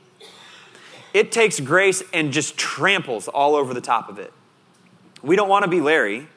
It 1.13 1.31
takes 1.31 1.59
grace 1.59 2.03
and 2.13 2.31
just 2.31 2.57
tramples 2.57 3.27
all 3.27 3.55
over 3.55 3.73
the 3.73 3.81
top 3.81 4.09
of 4.09 4.17
it. 4.17 4.33
We 5.21 5.35
don't 5.35 5.49
want 5.49 5.63
to 5.63 5.69
be 5.69 5.81
Larry. 5.81 6.27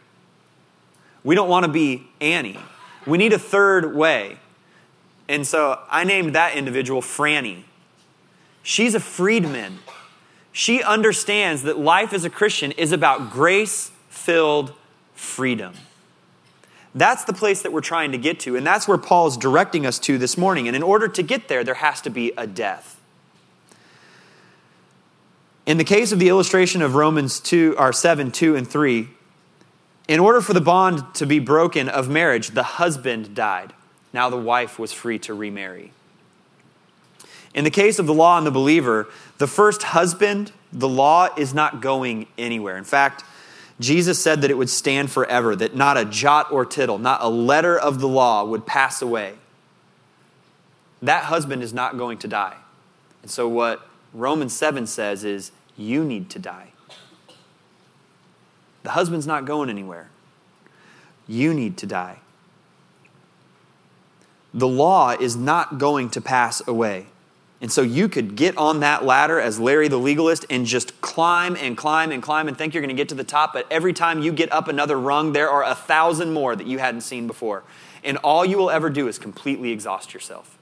We 1.23 1.35
don't 1.35 1.49
want 1.49 1.65
to 1.65 1.73
be 1.73 2.07
Annie. 2.21 2.59
We 3.07 3.19
need 3.19 3.33
a 3.33 3.39
third 3.39 3.95
way. 3.95 4.39
And 5.29 5.47
so 5.47 5.81
I 5.91 6.05
named 6.05 6.35
that 6.35 6.57
individual 6.57 7.01
Franny. 7.01 7.63
She's 8.63 8.95
a 8.95 9.01
freedman. 9.01 9.79
She 10.53 10.83
understands 10.83 11.63
that 11.63 11.79
life 11.79 12.13
as 12.13 12.25
a 12.25 12.31
Christian 12.31 12.73
is 12.73 12.93
about 12.93 13.31
grace 13.31 13.91
filled 14.15 14.73
freedom. 15.15 15.75
That's 16.95 17.25
the 17.25 17.33
place 17.33 17.63
that 17.63 17.73
we're 17.73 17.81
trying 17.81 18.13
to 18.13 18.19
get 18.19 18.39
to, 18.41 18.57
and 18.57 18.65
that's 18.65 18.87
where 18.87 18.97
Paul 18.97 19.27
is 19.27 19.37
directing 19.37 19.85
us 19.85 19.99
to 20.01 20.17
this 20.17 20.39
morning. 20.39 20.69
And 20.69 20.77
in 20.77 20.83
order 20.83 21.09
to 21.09 21.23
get 21.23 21.49
there, 21.49 21.65
there 21.65 21.75
has 21.75 22.01
to 22.03 22.11
be 22.11 22.33
a 22.37 22.47
death. 22.47 23.01
In 25.67 25.79
the 25.79 25.85
case 25.85 26.13
of 26.13 26.19
the 26.19 26.29
illustration 26.29 26.83
of 26.83 26.95
Romans 26.95 27.41
2 27.41 27.75
or 27.79 27.93
7, 27.93 28.31
2 28.31 28.55
and 28.55 28.69
3, 28.69 29.09
in 30.07 30.21
order 30.21 30.41
for 30.41 30.53
the 30.53 30.61
bond 30.61 31.03
to 31.15 31.27
be 31.27 31.39
broken 31.39 31.89
of 31.89 32.09
marriage, 32.09 32.51
the 32.51 32.63
husband 32.63 33.35
died. 33.35 33.73
Now 34.13 34.31
the 34.31 34.37
wife 34.37 34.79
was 34.79 34.93
free 34.93 35.19
to 35.21 35.35
remarry. 35.35 35.93
In 37.55 37.65
the 37.65 37.71
case 37.71 37.99
of 37.99 38.07
the 38.07 38.15
law 38.15 38.37
and 38.37 38.47
the 38.47 38.51
believer, 38.51 39.09
the 39.39 39.47
first 39.47 39.83
husband, 39.83 40.53
the 40.73 40.89
law 40.89 41.29
is 41.37 41.55
not 41.55 41.81
going 41.81 42.27
anywhere. 42.37 42.77
In 42.77 42.85
fact, 42.85 43.25
Jesus 43.81 44.23
said 44.23 44.43
that 44.43 44.51
it 44.51 44.59
would 44.59 44.71
stand 44.71 45.11
forever, 45.11 45.57
that 45.57 45.75
not 45.75 45.97
a 45.97 46.05
jot 46.05 46.53
or 46.53 46.65
tittle, 46.65 46.99
not 46.99 47.21
a 47.23 47.29
letter 47.29 47.79
of 47.79 48.01
the 48.01 48.09
law 48.09 48.45
would 48.45 48.67
pass 48.67 49.03
away. 49.03 49.35
That 51.03 51.25
husband 51.25 51.63
is 51.63 51.73
not 51.73 51.99
going 51.99 52.19
to 52.19 52.29
die. 52.29 52.57
And 53.23 53.31
so, 53.31 53.49
what 53.49 53.87
Romans 54.13 54.55
7 54.55 54.87
says 54.87 55.25
is, 55.25 55.51
you 55.77 56.05
need 56.05 56.31
to 56.31 56.39
die. 56.39 56.69
The 58.85 58.91
husband's 58.91 59.27
not 59.27 59.45
going 59.45 59.69
anywhere. 59.69 60.11
You 61.27 61.53
need 61.53 61.77
to 61.79 61.87
die. 61.87 62.21
The 64.53 64.69
law 64.69 65.11
is 65.11 65.35
not 65.35 65.79
going 65.79 66.11
to 66.11 66.21
pass 66.21 66.67
away. 66.69 67.07
And 67.61 67.73
so 67.73 67.83
you 67.83 68.09
could 68.09 68.37
get 68.37 68.57
on 68.57 68.81
that 68.81 69.05
ladder 69.05 69.41
as 69.41 69.59
Larry 69.59 69.89
the 69.89 69.97
legalist 69.97 70.45
and 70.51 70.67
just 70.67 70.93
climb 71.15 71.55
and 71.55 71.77
climb 71.77 72.11
and 72.11 72.21
climb 72.21 72.49
and 72.49 72.59
think 72.59 72.75
you're 72.75 72.81
going 72.81 72.89
to 72.89 73.01
get 73.01 73.09
to 73.09 73.15
the 73.15 73.23
top, 73.23 73.53
but 73.53 73.65
every 73.71 73.93
time 73.93 74.21
you 74.21 74.33
get 74.33 74.51
up 74.53 74.67
another 74.67 74.99
rung, 74.99 75.33
there 75.33 75.49
are 75.49 75.63
a 75.63 75.75
thousand 75.77 76.33
more 76.33 76.57
that 76.57 76.67
you 76.67 76.79
hadn't 76.79 77.03
seen 77.03 77.29
before. 77.29 77.63
And 78.03 78.17
all 78.25 78.45
you 78.45 78.59
will 78.59 78.69
ever 78.69 78.91
do 78.91 79.07
is 79.07 79.17
completely 79.17 79.71
exhaust 79.71 80.13
yourself. 80.13 80.59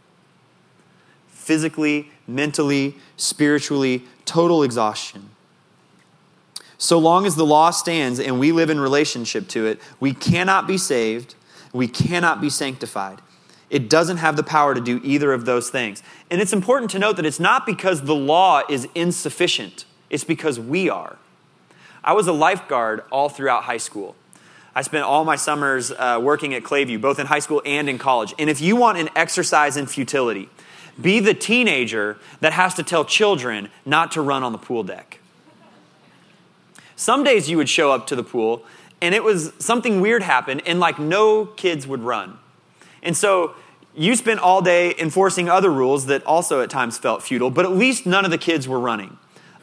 Physically, 1.28 2.10
mentally, 2.26 2.96
spiritually, 3.16 4.02
total 4.26 4.62
exhaustion. 4.62 5.30
So 6.76 6.98
long 6.98 7.24
as 7.24 7.34
the 7.34 7.46
law 7.46 7.70
stands 7.70 8.20
and 8.20 8.38
we 8.38 8.52
live 8.52 8.68
in 8.68 8.78
relationship 8.78 9.48
to 9.48 9.64
it, 9.64 9.80
we 10.00 10.12
cannot 10.12 10.66
be 10.66 10.76
saved, 10.76 11.34
we 11.72 11.88
cannot 11.88 12.42
be 12.42 12.50
sanctified. 12.50 13.22
It 13.70 13.88
doesn't 13.88 14.18
have 14.18 14.36
the 14.36 14.42
power 14.42 14.74
to 14.74 14.82
do 14.82 15.00
either 15.02 15.32
of 15.32 15.46
those 15.46 15.70
things. 15.70 16.02
And 16.30 16.42
it's 16.42 16.52
important 16.52 16.90
to 16.90 16.98
note 16.98 17.16
that 17.16 17.24
it's 17.24 17.40
not 17.40 17.64
because 17.64 18.02
the 18.02 18.14
law 18.14 18.60
is 18.68 18.86
insufficient, 18.94 19.86
it's 20.12 20.22
because 20.22 20.60
we 20.60 20.88
are. 20.88 21.16
I 22.04 22.12
was 22.12 22.28
a 22.28 22.32
lifeguard 22.32 23.02
all 23.10 23.28
throughout 23.28 23.64
high 23.64 23.78
school. 23.78 24.14
I 24.74 24.82
spent 24.82 25.04
all 25.04 25.24
my 25.24 25.36
summers 25.36 25.90
uh, 25.90 26.20
working 26.22 26.54
at 26.54 26.62
Clayview, 26.62 27.00
both 27.00 27.18
in 27.18 27.26
high 27.26 27.40
school 27.40 27.62
and 27.64 27.88
in 27.88 27.98
college. 27.98 28.34
And 28.38 28.48
if 28.48 28.60
you 28.60 28.76
want 28.76 28.98
an 28.98 29.08
exercise 29.16 29.76
in 29.76 29.86
futility, 29.86 30.48
be 31.00 31.20
the 31.20 31.34
teenager 31.34 32.18
that 32.40 32.52
has 32.52 32.74
to 32.74 32.82
tell 32.82 33.04
children 33.04 33.70
not 33.84 34.12
to 34.12 34.22
run 34.22 34.42
on 34.42 34.52
the 34.52 34.58
pool 34.58 34.82
deck. 34.82 35.18
Some 36.96 37.24
days 37.24 37.50
you 37.50 37.56
would 37.56 37.68
show 37.68 37.90
up 37.90 38.06
to 38.08 38.16
the 38.16 38.22
pool 38.22 38.64
and 39.00 39.14
it 39.14 39.24
was 39.24 39.52
something 39.58 40.00
weird 40.00 40.22
happened 40.22 40.62
and 40.66 40.78
like 40.78 40.98
no 40.98 41.46
kids 41.46 41.86
would 41.86 42.02
run. 42.02 42.38
And 43.02 43.16
so 43.16 43.54
you 43.94 44.14
spent 44.14 44.40
all 44.40 44.62
day 44.62 44.94
enforcing 44.98 45.48
other 45.48 45.70
rules 45.70 46.06
that 46.06 46.24
also 46.24 46.60
at 46.60 46.70
times 46.70 46.98
felt 46.98 47.22
futile, 47.22 47.50
but 47.50 47.64
at 47.64 47.72
least 47.72 48.06
none 48.06 48.24
of 48.24 48.30
the 48.30 48.38
kids 48.38 48.68
were 48.68 48.78
running. 48.78 49.18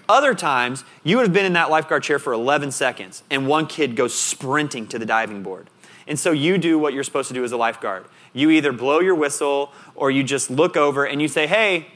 Other 0.10 0.34
times, 0.34 0.84
you 1.04 1.18
would 1.18 1.28
have 1.28 1.34
been 1.34 1.46
in 1.46 1.54
that 1.54 1.70
lifeguard 1.70 2.02
chair 2.02 2.18
for 2.18 2.34
11 2.34 2.72
seconds, 2.72 3.22
and 3.30 3.48
one 3.48 3.68
kid 3.68 3.96
goes 3.96 4.16
sprinting 4.16 4.88
to 4.88 4.98
the 4.98 5.06
diving 5.06 5.44
board. 5.44 5.70
And 6.08 6.20
so 6.20 6.32
you 6.32 6.58
do 6.58 6.80
what 6.80 6.94
you're 6.94 7.04
supposed 7.04 7.28
to 7.28 7.36
do 7.36 7.44
as 7.44 7.52
a 7.52 7.58
lifeguard. 7.58 8.06
You 8.34 8.50
either 8.50 8.72
blow 8.72 9.00
your 9.00 9.14
whistle 9.14 9.72
or 9.94 10.10
you 10.10 10.24
just 10.24 10.50
look 10.50 10.76
over 10.76 11.06
and 11.06 11.22
you 11.22 11.28
say, 11.28 11.46
hey, 11.46 11.88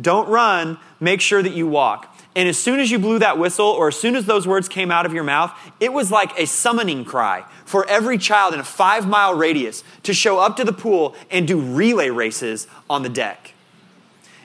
don't 0.00 0.28
run, 0.28 0.78
make 1.00 1.20
sure 1.20 1.42
that 1.42 1.52
you 1.52 1.66
walk. 1.66 2.16
And 2.36 2.48
as 2.48 2.56
soon 2.56 2.78
as 2.78 2.92
you 2.92 3.00
blew 3.00 3.18
that 3.18 3.38
whistle, 3.38 3.66
or 3.66 3.88
as 3.88 3.96
soon 3.96 4.14
as 4.14 4.26
those 4.26 4.46
words 4.46 4.68
came 4.68 4.92
out 4.92 5.04
of 5.04 5.12
your 5.12 5.24
mouth, 5.24 5.52
it 5.80 5.92
was 5.92 6.12
like 6.12 6.38
a 6.38 6.46
summoning 6.46 7.04
cry 7.04 7.44
for 7.64 7.84
every 7.88 8.16
child 8.18 8.54
in 8.54 8.60
a 8.60 8.64
five 8.64 9.08
mile 9.08 9.34
radius 9.34 9.82
to 10.04 10.14
show 10.14 10.38
up 10.38 10.54
to 10.56 10.64
the 10.64 10.72
pool 10.72 11.16
and 11.28 11.48
do 11.48 11.60
relay 11.60 12.10
races 12.10 12.68
on 12.88 13.02
the 13.02 13.08
deck. 13.08 13.54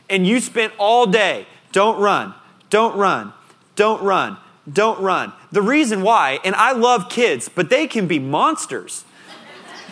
And 0.09 0.25
you 0.25 0.39
spent 0.39 0.73
all 0.79 1.05
day, 1.05 1.45
don't 1.71 2.01
run, 2.01 2.33
don't 2.75 2.97
run, 2.97 3.31
don't 3.77 4.03
run, 4.03 4.35
don't 4.69 4.99
run. 4.99 5.31
The 5.49 5.61
reason 5.61 6.01
why, 6.01 6.39
and 6.43 6.53
I 6.55 6.73
love 6.73 7.07
kids, 7.07 7.47
but 7.47 7.69
they 7.69 7.87
can 7.87 8.05
be 8.05 8.19
monsters. 8.19 9.05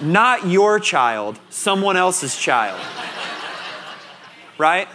Not 0.02 0.48
your 0.48 0.82
child, 0.82 1.40
someone 1.50 1.96
else's 1.96 2.36
child. 2.36 2.82
Right? 4.58 4.90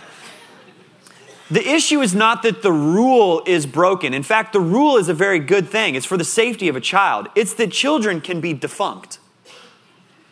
The 1.51 1.66
issue 1.66 2.03
is 2.03 2.14
not 2.14 2.42
that 2.42 2.61
the 2.61 2.72
rule 2.72 3.42
is 3.46 3.64
broken. 3.64 4.12
In 4.12 4.22
fact, 4.22 4.53
the 4.53 4.61
rule 4.61 4.98
is 4.98 5.09
a 5.09 5.14
very 5.14 5.38
good 5.38 5.66
thing. 5.66 5.94
It's 5.94 6.05
for 6.05 6.18
the 6.18 6.24
safety 6.24 6.68
of 6.68 6.77
a 6.77 6.83
child. 6.83 7.29
It's 7.35 7.55
that 7.55 7.72
children 7.72 8.20
can 8.20 8.42
be 8.42 8.53
defunct. 8.53 9.18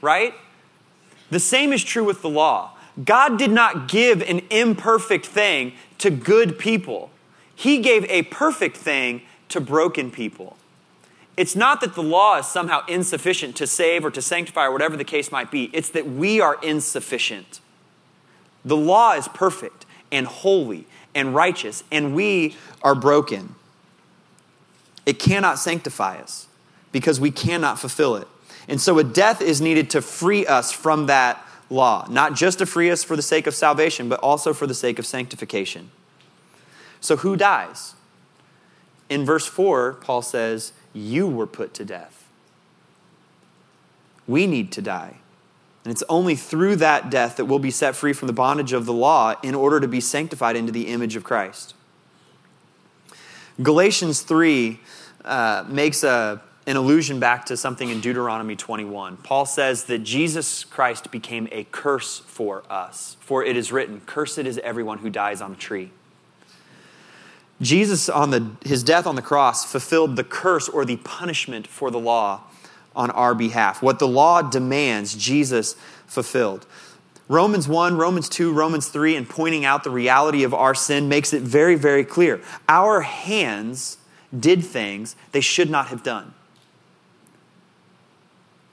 Right? 0.02 0.34
The 1.30 1.40
same 1.40 1.72
is 1.72 1.82
true 1.82 2.04
with 2.04 2.20
the 2.20 2.28
law. 2.28 2.72
God 3.02 3.38
did 3.38 3.50
not 3.50 3.88
give 3.88 4.20
an 4.20 4.42
imperfect 4.50 5.24
thing 5.24 5.72
to 5.96 6.10
good 6.10 6.58
people, 6.58 7.10
He 7.56 7.78
gave 7.78 8.04
a 8.04 8.22
perfect 8.22 8.76
thing 8.76 9.22
to 9.48 9.60
broken 9.60 10.10
people. 10.10 10.56
It's 11.36 11.56
not 11.56 11.80
that 11.80 11.94
the 11.94 12.02
law 12.02 12.38
is 12.38 12.46
somehow 12.46 12.84
insufficient 12.86 13.56
to 13.56 13.66
save 13.66 14.04
or 14.04 14.10
to 14.10 14.22
sanctify 14.22 14.66
or 14.66 14.72
whatever 14.72 14.96
the 14.96 15.04
case 15.04 15.32
might 15.32 15.50
be, 15.50 15.64
it's 15.72 15.88
that 15.90 16.06
we 16.06 16.40
are 16.40 16.58
insufficient. 16.62 17.60
The 18.64 18.76
law 18.76 19.12
is 19.14 19.28
perfect 19.28 19.86
and 20.12 20.26
holy 20.26 20.86
and 21.14 21.34
righteous, 21.34 21.82
and 21.90 22.14
we 22.14 22.56
are 22.82 22.94
broken. 22.94 23.54
It 25.06 25.18
cannot 25.18 25.58
sanctify 25.58 26.18
us 26.18 26.46
because 26.92 27.18
we 27.18 27.30
cannot 27.30 27.78
fulfill 27.78 28.16
it. 28.16 28.28
And 28.68 28.80
so 28.80 28.98
a 28.98 29.04
death 29.04 29.40
is 29.40 29.60
needed 29.60 29.90
to 29.90 30.02
free 30.02 30.46
us 30.46 30.72
from 30.72 31.06
that 31.06 31.42
law, 31.70 32.06
not 32.10 32.34
just 32.34 32.58
to 32.58 32.66
free 32.66 32.90
us 32.90 33.04
for 33.04 33.16
the 33.16 33.22
sake 33.22 33.46
of 33.46 33.54
salvation, 33.54 34.08
but 34.08 34.20
also 34.20 34.52
for 34.52 34.66
the 34.66 34.74
sake 34.74 34.98
of 34.98 35.06
sanctification. 35.06 35.90
So 37.00 37.16
who 37.16 37.36
dies? 37.36 37.94
In 39.08 39.24
verse 39.24 39.46
4, 39.46 39.94
Paul 39.94 40.22
says, 40.22 40.72
You 40.92 41.26
were 41.26 41.46
put 41.46 41.74
to 41.74 41.84
death. 41.84 42.28
We 44.26 44.46
need 44.46 44.72
to 44.72 44.82
die. 44.82 45.16
And 45.84 45.92
it's 45.92 46.02
only 46.08 46.34
through 46.34 46.76
that 46.76 47.10
death 47.10 47.36
that 47.36 47.44
we'll 47.44 47.60
be 47.60 47.70
set 47.70 47.94
free 47.94 48.12
from 48.12 48.26
the 48.26 48.32
bondage 48.32 48.72
of 48.72 48.86
the 48.86 48.92
law 48.92 49.34
in 49.44 49.54
order 49.54 49.78
to 49.78 49.86
be 49.86 50.00
sanctified 50.00 50.56
into 50.56 50.72
the 50.72 50.88
image 50.88 51.14
of 51.14 51.22
Christ. 51.22 51.74
Galatians 53.62 54.22
3 54.22 54.80
uh, 55.24 55.64
makes 55.68 56.02
a, 56.02 56.42
an 56.66 56.76
allusion 56.76 57.20
back 57.20 57.46
to 57.46 57.56
something 57.56 57.88
in 57.88 58.00
Deuteronomy 58.00 58.56
21. 58.56 59.18
Paul 59.18 59.46
says 59.46 59.84
that 59.84 60.00
Jesus 60.00 60.64
Christ 60.64 61.12
became 61.12 61.46
a 61.52 61.64
curse 61.70 62.18
for 62.18 62.64
us. 62.68 63.16
For 63.20 63.44
it 63.44 63.56
is 63.56 63.70
written, 63.70 64.00
Cursed 64.06 64.40
is 64.40 64.58
everyone 64.58 64.98
who 64.98 65.08
dies 65.08 65.40
on 65.40 65.52
a 65.52 65.56
tree. 65.56 65.92
Jesus, 67.60 68.08
on 68.08 68.30
the, 68.30 68.50
his 68.64 68.82
death 68.82 69.06
on 69.06 69.16
the 69.16 69.22
cross, 69.22 69.70
fulfilled 69.70 70.16
the 70.16 70.24
curse 70.24 70.68
or 70.68 70.84
the 70.84 70.96
punishment 70.96 71.66
for 71.66 71.90
the 71.90 71.98
law 71.98 72.42
on 72.94 73.10
our 73.10 73.34
behalf. 73.34 73.82
What 73.82 73.98
the 73.98 74.08
law 74.08 74.42
demands, 74.42 75.14
Jesus 75.16 75.74
fulfilled. 76.06 76.66
Romans 77.28 77.66
1, 77.66 77.96
Romans 77.96 78.28
2, 78.28 78.52
Romans 78.52 78.88
3, 78.88 79.16
and 79.16 79.28
pointing 79.28 79.64
out 79.64 79.84
the 79.84 79.90
reality 79.90 80.44
of 80.44 80.54
our 80.54 80.74
sin 80.74 81.08
makes 81.08 81.32
it 81.32 81.42
very, 81.42 81.74
very 81.74 82.04
clear. 82.04 82.40
Our 82.68 83.00
hands 83.00 83.98
did 84.38 84.64
things 84.64 85.16
they 85.32 85.40
should 85.40 85.70
not 85.70 85.88
have 85.88 86.02
done. 86.02 86.34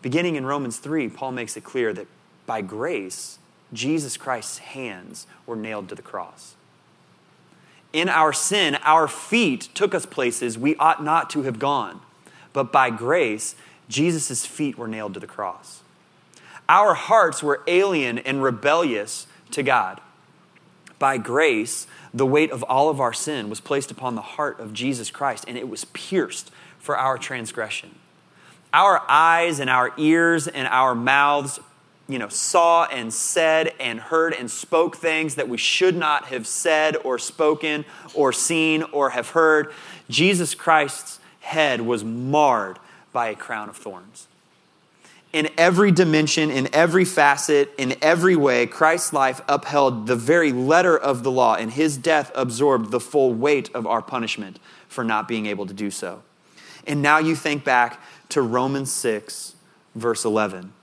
Beginning 0.02 0.36
in 0.36 0.46
Romans 0.46 0.78
3, 0.78 1.10
Paul 1.10 1.32
makes 1.32 1.58
it 1.58 1.64
clear 1.64 1.94
that 1.94 2.08
by 2.46 2.62
grace, 2.62 3.40
Jesus 3.72 4.18
Christ's 4.18 4.60
hands 4.60 5.26
were 5.46 5.56
nailed 5.56 5.90
to 5.90 5.96
the 5.96 6.02
cross. 6.02 6.56
In 7.94 8.10
our 8.10 8.34
sin, 8.34 8.76
our 8.84 9.08
feet 9.08 9.70
took 9.76 9.94
us 9.94 10.06
places 10.06 10.58
we 10.58 10.76
ought 10.78 11.04
not 11.04 11.30
to 11.32 11.44
have 11.44 11.60
gone. 11.60 12.02
But 12.52 12.72
by 12.72 12.90
grace, 12.90 13.56
Jesus' 13.88 14.46
feet 14.46 14.78
were 14.78 14.88
nailed 14.88 15.14
to 15.14 15.20
the 15.20 15.28
cross. 15.28 15.82
Our 16.68 16.96
hearts 16.96 17.44
were 17.44 17.62
alien 17.68 18.18
and 18.18 18.42
rebellious 18.42 19.28
to 19.52 19.64
God. 19.64 20.02
By 20.98 21.18
grace, 21.18 21.86
the 22.14 22.26
weight 22.26 22.52
of 22.52 22.64
all 22.64 22.90
of 22.90 23.00
our 23.00 23.14
sin 23.14 23.50
was 23.50 23.60
placed 23.60 23.92
upon 23.92 24.16
the 24.16 24.22
heart 24.22 24.60
of 24.60 24.74
Jesus 24.74 25.12
Christ, 25.12 25.46
and 25.48 25.58
it 25.58 25.70
was 25.70 25.86
pierced 25.86 26.52
for 26.80 26.98
our 26.98 27.18
transgression. 27.18 27.96
Our 28.72 29.04
eyes 29.10 29.60
and 29.60 29.70
our 29.70 29.94
ears 29.98 30.48
and 30.48 30.68
our 30.68 30.96
mouths, 30.96 31.60
you 32.08 32.20
know, 32.20 32.28
saw 32.28 32.86
and 32.86 33.14
said 33.14 33.74
and 33.80 34.00
heard 34.00 34.34
and 34.34 34.52
spoke 34.52 34.98
things 34.98 35.36
that 35.36 35.48
we 35.48 35.58
should 35.58 35.96
not 35.96 36.26
have 36.26 36.46
said 36.46 36.98
or 36.98 37.18
spoken 37.18 37.86
or 38.14 38.34
seen 38.34 38.84
or 38.92 39.12
have 39.12 39.30
heard. 39.30 39.72
Jesus 40.10 40.54
Christ's 40.54 41.20
head 41.40 41.82
was 41.82 42.04
marred 42.04 42.80
by 43.14 43.28
a 43.28 43.36
crown 43.36 43.70
of 43.70 43.78
thorns. 43.78 44.28
In 45.32 45.50
every 45.58 45.92
dimension, 45.92 46.52
in 46.52 46.70
every 46.74 47.06
facet, 47.06 47.72
in 47.78 47.96
every 48.04 48.36
way, 48.36 48.68
Christ's 48.68 49.14
life 49.14 49.42
upheld 49.48 50.06
the 50.06 50.16
very 50.16 50.52
letter 50.52 50.96
of 50.96 51.24
the 51.24 51.32
law, 51.32 51.56
and 51.56 51.72
his 51.72 51.98
death 51.98 52.32
absorbed 52.36 52.92
the 52.92 53.00
full 53.00 53.34
weight 53.34 53.74
of 53.74 53.88
our 53.88 54.02
punishment 54.02 54.60
for 54.88 55.04
not 55.04 55.28
being 55.28 55.48
able 55.48 55.66
to 55.66 55.74
do 55.74 55.90
so. 55.90 56.22
And 56.86 57.02
now 57.02 57.18
you 57.18 57.36
think 57.36 57.64
back 57.64 58.00
to 58.30 58.42
Romans 58.44 58.92
6, 58.92 59.56
verse 59.96 60.24
11. 60.24 60.74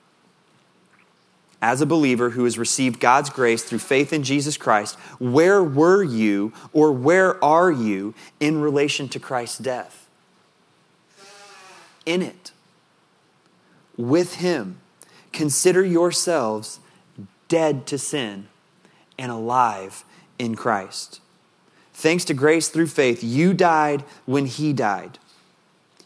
As 1.62 1.80
a 1.80 1.86
believer 1.86 2.30
who 2.30 2.44
has 2.44 2.58
received 2.58 3.00
God's 3.00 3.28
grace 3.30 3.62
through 3.62 3.80
faith 3.80 4.12
in 4.12 4.22
Jesus 4.22 4.56
Christ, 4.56 4.96
where 5.18 5.62
were 5.62 6.02
you 6.02 6.52
or 6.72 6.90
where 6.90 7.42
are 7.44 7.70
you 7.70 8.14
in 8.38 8.60
relation 8.60 9.08
to 9.10 9.20
Christ's 9.20 9.58
death? 9.58 10.00
in 12.06 12.22
it 12.22 12.52
with 13.96 14.36
Him. 14.36 14.80
Consider 15.32 15.84
yourselves 15.84 16.80
dead 17.48 17.86
to 17.86 17.98
sin 17.98 18.48
and 19.18 19.30
alive 19.30 20.04
in 20.38 20.54
Christ. 20.54 21.20
Thanks 21.92 22.24
to 22.26 22.34
grace 22.34 22.68
through 22.68 22.86
faith, 22.86 23.22
you 23.22 23.52
died 23.52 24.02
when 24.26 24.46
He 24.46 24.72
died. 24.72 25.18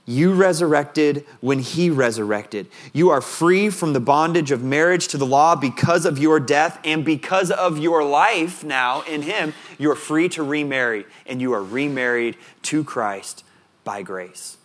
You 0.06 0.34
resurrected 0.34 1.24
when 1.40 1.60
he 1.60 1.88
resurrected. 1.88 2.66
You 2.92 3.08
are 3.08 3.22
free 3.22 3.70
from 3.70 3.94
the 3.94 4.00
bondage 4.00 4.50
of 4.50 4.62
marriage 4.62 5.08
to 5.08 5.16
the 5.16 5.24
law 5.24 5.56
because 5.56 6.04
of 6.04 6.18
your 6.18 6.38
death 6.38 6.78
and 6.84 7.04
because 7.04 7.50
of 7.50 7.78
your 7.78 8.04
life 8.04 8.62
now 8.62 9.00
in 9.02 9.22
him. 9.22 9.54
You 9.78 9.90
are 9.90 9.96
free 9.96 10.28
to 10.30 10.42
remarry, 10.42 11.06
and 11.26 11.40
you 11.40 11.54
are 11.54 11.62
remarried 11.62 12.36
to 12.64 12.84
Christ 12.84 13.44
by 13.82 14.02
grace. 14.02 14.58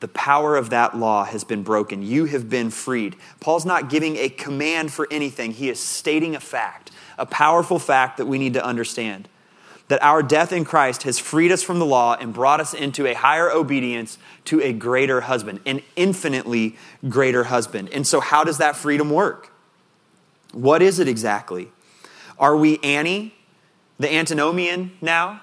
The 0.00 0.08
power 0.08 0.56
of 0.56 0.70
that 0.70 0.96
law 0.96 1.24
has 1.24 1.44
been 1.44 1.62
broken. 1.62 2.02
You 2.02 2.24
have 2.24 2.50
been 2.50 2.70
freed. 2.70 3.14
Paul's 3.38 3.64
not 3.64 3.88
giving 3.88 4.16
a 4.16 4.28
command 4.28 4.92
for 4.92 5.06
anything, 5.12 5.52
he 5.52 5.68
is 5.68 5.78
stating 5.78 6.34
a 6.34 6.40
fact, 6.40 6.90
a 7.16 7.26
powerful 7.26 7.78
fact 7.78 8.16
that 8.16 8.26
we 8.26 8.38
need 8.38 8.54
to 8.54 8.64
understand 8.64 9.28
that 9.92 10.02
our 10.02 10.22
death 10.22 10.54
in 10.54 10.64
Christ 10.64 11.02
has 11.02 11.18
freed 11.18 11.52
us 11.52 11.62
from 11.62 11.78
the 11.78 11.84
law 11.84 12.16
and 12.18 12.32
brought 12.32 12.60
us 12.60 12.72
into 12.72 13.06
a 13.06 13.12
higher 13.12 13.50
obedience 13.52 14.16
to 14.46 14.58
a 14.62 14.72
greater 14.72 15.20
husband, 15.20 15.60
an 15.66 15.82
infinitely 15.96 16.76
greater 17.10 17.44
husband. 17.44 17.90
And 17.90 18.06
so, 18.06 18.18
how 18.18 18.42
does 18.42 18.56
that 18.56 18.74
freedom 18.74 19.10
work? 19.10 19.52
What 20.54 20.80
is 20.80 20.98
it 20.98 21.08
exactly? 21.08 21.72
Are 22.38 22.56
we 22.56 22.78
Annie, 22.78 23.34
the 23.98 24.10
antinomian 24.10 24.92
now? 25.02 25.42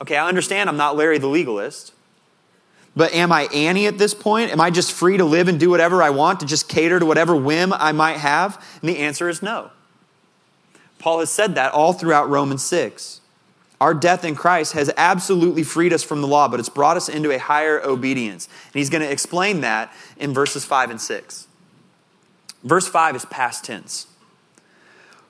Okay, 0.00 0.16
I 0.16 0.28
understand 0.28 0.70
I'm 0.70 0.76
not 0.76 0.94
Larry 0.94 1.18
the 1.18 1.26
legalist. 1.26 1.92
But 2.94 3.12
am 3.14 3.32
I 3.32 3.46
Annie 3.46 3.88
at 3.88 3.98
this 3.98 4.14
point? 4.14 4.52
Am 4.52 4.60
I 4.60 4.70
just 4.70 4.92
free 4.92 5.16
to 5.16 5.24
live 5.24 5.48
and 5.48 5.58
do 5.58 5.70
whatever 5.70 6.04
I 6.04 6.10
want, 6.10 6.38
to 6.38 6.46
just 6.46 6.68
cater 6.68 7.00
to 7.00 7.04
whatever 7.04 7.34
whim 7.34 7.72
I 7.72 7.90
might 7.90 8.18
have? 8.18 8.64
And 8.80 8.88
the 8.88 8.98
answer 8.98 9.28
is 9.28 9.42
no. 9.42 9.72
Paul 11.00 11.18
has 11.18 11.30
said 11.30 11.56
that 11.56 11.72
all 11.72 11.92
throughout 11.92 12.30
Romans 12.30 12.62
6. 12.62 13.17
Our 13.80 13.94
death 13.94 14.24
in 14.24 14.34
Christ 14.34 14.72
has 14.72 14.90
absolutely 14.96 15.62
freed 15.62 15.92
us 15.92 16.02
from 16.02 16.20
the 16.20 16.26
law, 16.26 16.48
but 16.48 16.58
it's 16.58 16.68
brought 16.68 16.96
us 16.96 17.08
into 17.08 17.30
a 17.30 17.38
higher 17.38 17.80
obedience. 17.84 18.46
And 18.46 18.74
he's 18.74 18.90
going 18.90 19.02
to 19.02 19.10
explain 19.10 19.60
that 19.60 19.92
in 20.16 20.34
verses 20.34 20.64
5 20.64 20.90
and 20.90 21.00
6. 21.00 21.46
Verse 22.64 22.88
5 22.88 23.16
is 23.16 23.24
past 23.26 23.64
tense. 23.64 24.08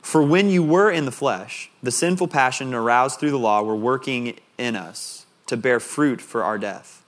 For 0.01 0.23
when 0.23 0.49
you 0.49 0.63
were 0.63 0.91
in 0.91 1.05
the 1.05 1.13
flesh, 1.13 1.71
the 1.83 1.91
sinful 1.91 2.29
passion 2.29 2.73
aroused 2.73 3.21
through 3.21 3.33
the 3.33 3.39
law 3.39 3.63
were 3.63 3.77
working 3.77 4.39
in 4.57 4.75
us 4.75 5.27
to 5.47 5.57
bear 5.57 5.79
fruit 5.81 6.23
for 6.23 6.43
our 6.43 6.57
death. 6.57 7.05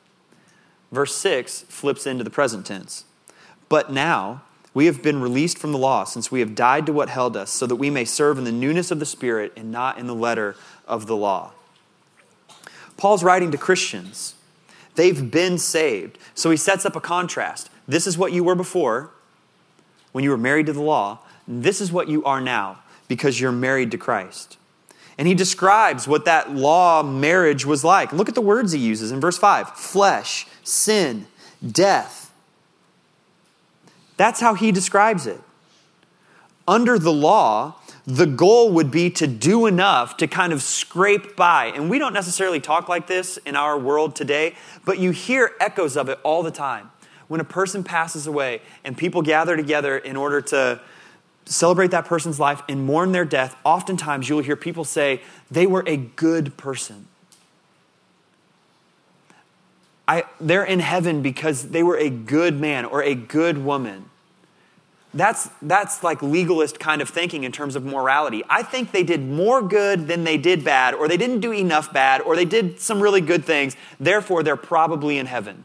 Verse 0.93 1.15
6 1.15 1.63
flips 1.63 2.07
into 2.07 2.25
the 2.25 2.31
present 2.31 2.67
tense. 2.67 3.05
But 3.71 3.91
now, 3.91 4.43
we 4.75 4.87
have 4.87 5.03
been 5.03 5.21
released 5.21 5.59
from 5.59 5.73
the 5.73 5.79
law 5.79 6.05
since 6.05 6.31
we 6.31 6.41
have 6.41 6.55
died 6.55 6.87
to 6.87 6.93
what 6.93 7.09
held 7.09 7.37
us, 7.37 7.51
so 7.51 7.67
that 7.67 7.77
we 7.77 7.91
may 7.91 8.05
serve 8.05 8.39
in 8.39 8.45
the 8.45 8.53
newness 8.53 8.91
of 8.91 9.01
the 9.01 9.07
Spirit 9.07 9.53
and 9.57 9.73
not 9.73 9.99
in 9.99 10.07
the 10.07 10.15
letter 10.15 10.57
of 10.91 11.07
the 11.07 11.17
law. 11.17 11.53
Paul's 12.99 13.25
writing 13.25 13.51
to 13.53 13.59
Christians. 13.59 14.35
They've 14.97 15.31
been 15.31 15.57
saved. 15.57 16.19
So 16.35 16.51
he 16.51 16.57
sets 16.59 16.85
up 16.85 16.97
a 16.97 17.01
contrast. 17.01 17.71
This 17.89 18.07
is 18.07 18.19
what 18.19 18.33
you 18.33 18.45
were 18.45 18.55
before 18.55 19.11
when 20.13 20.25
you 20.25 20.31
were 20.31 20.37
married 20.37 20.67
to 20.67 20.75
the 20.75 20.83
law. 20.83 21.21
This 21.49 21.81
is 21.81 21.91
what 21.91 22.09
you 22.09 22.23
are 22.25 22.41
now 22.41 22.81
because 23.09 23.41
you're 23.41 23.53
married 23.53 23.91
to 23.93 23.99
Christ. 23.99 24.59
And 25.17 25.27
he 25.27 25.35
describes 25.35 26.07
what 26.07 26.25
that 26.25 26.51
law 26.51 27.03
marriage 27.03 27.65
was 27.65 27.85
like. 27.85 28.13
Look 28.13 28.29
at 28.29 28.35
the 28.35 28.41
words 28.41 28.73
he 28.73 28.79
uses 28.79 29.13
in 29.13 29.21
verse 29.21 29.39
5 29.39 29.71
flesh, 29.77 30.47
sin, 30.63 31.27
death. 31.67 32.33
That's 34.17 34.41
how 34.41 34.55
he 34.55 34.73
describes 34.73 35.27
it. 35.27 35.41
Under 36.69 36.99
the 36.99 37.13
law, 37.13 37.77
the 38.11 38.27
goal 38.27 38.73
would 38.73 38.91
be 38.91 39.09
to 39.11 39.27
do 39.27 39.67
enough 39.67 40.17
to 40.17 40.27
kind 40.27 40.53
of 40.53 40.63
scrape 40.63 41.37
by. 41.37 41.67
And 41.67 41.89
we 41.89 41.99
don't 41.99 42.13
necessarily 42.13 42.61
talk 42.61 42.89
like 42.89 43.07
this 43.07 43.37
in 43.39 43.55
our 43.55 43.79
world 43.79 44.17
today, 44.17 44.57
but 44.85 44.99
you 44.99 45.13
hear 45.13 45.53
echoes 45.61 45.97
of 45.97 46.09
it 46.09 46.19
all 46.25 46.43
the 46.43 46.51
time. 46.51 46.91
When 47.29 47.41
a 47.41 47.45
person 47.45 47.85
passes 47.85 48.27
away 48.27 48.63
and 48.85 48.99
people 48.99 49.23
gather 49.23 49.57
together 49.57 49.97
in 49.97 50.17
order 50.17 50.41
to 50.41 50.81
celebrate 51.45 51.93
that 51.93 52.05
person's 52.05 52.41
life 52.41 52.63
and 52.69 52.85
mourn 52.85 53.13
their 53.13 53.25
death, 53.25 53.57
oftentimes 53.65 54.29
you'll 54.29 54.43
hear 54.43 54.57
people 54.57 54.85
say, 54.85 55.21
they 55.49 55.67
were 55.67 55.85
a 55.87 55.97
good 55.97 56.57
person. 56.57 57.07
I, 60.09 60.25
they're 60.41 60.65
in 60.65 60.81
heaven 60.81 61.23
because 61.23 61.69
they 61.69 61.85
were 61.85 61.97
a 61.97 62.11
good 62.11 62.61
man 62.61 62.85
or 62.85 63.01
a 63.01 63.15
good 63.15 63.59
woman. 63.59 64.10
That's, 65.13 65.51
that's 65.61 66.05
like 66.05 66.23
legalist 66.23 66.79
kind 66.79 67.03
of 67.03 67.09
thinking 67.09 67.43
in 67.43 67.51
terms 67.51 67.75
of 67.75 67.85
morality. 67.85 68.45
I 68.49 68.63
think 68.63 68.93
they 68.93 69.03
did 69.03 69.27
more 69.27 69.61
good 69.61 70.07
than 70.07 70.23
they 70.23 70.39
did 70.39 70.65
bad, 70.65 70.95
or 70.95 71.09
they 71.09 71.17
didn't 71.17 71.41
do 71.41 71.53
enough 71.53 71.93
bad, 71.93 72.21
or 72.21 72.37
they 72.37 72.45
did 72.45 72.81
some 72.81 73.01
really 73.01 73.21
good 73.21 73.45
things. 73.45 73.77
Therefore, 73.99 74.43
they're 74.43 74.57
probably 74.57 75.19
in 75.19 75.27
heaven. 75.27 75.65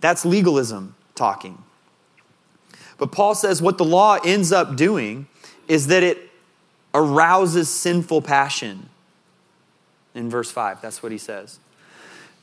That's 0.00 0.24
legalism 0.24 0.96
talking. 1.14 1.62
But 2.98 3.12
Paul 3.12 3.36
says 3.36 3.62
what 3.62 3.78
the 3.78 3.84
law 3.84 4.18
ends 4.24 4.50
up 4.50 4.74
doing 4.74 5.28
is 5.68 5.86
that 5.86 6.02
it 6.02 6.30
arouses 6.94 7.68
sinful 7.68 8.22
passion. 8.22 8.88
In 10.14 10.28
verse 10.28 10.50
5, 10.50 10.82
that's 10.82 11.02
what 11.02 11.12
he 11.12 11.18
says. 11.18 11.60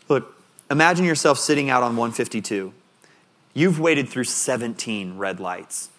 Look, 0.07 0.33
imagine 0.71 1.03
yourself 1.03 1.37
sitting 1.39 1.69
out 1.69 1.83
on 1.83 1.97
152 1.97 2.71
You've 3.55 3.79
waited 3.79 4.09
through 4.09 4.25
17 4.25 5.17
red 5.17 5.39
lights. 5.39 5.89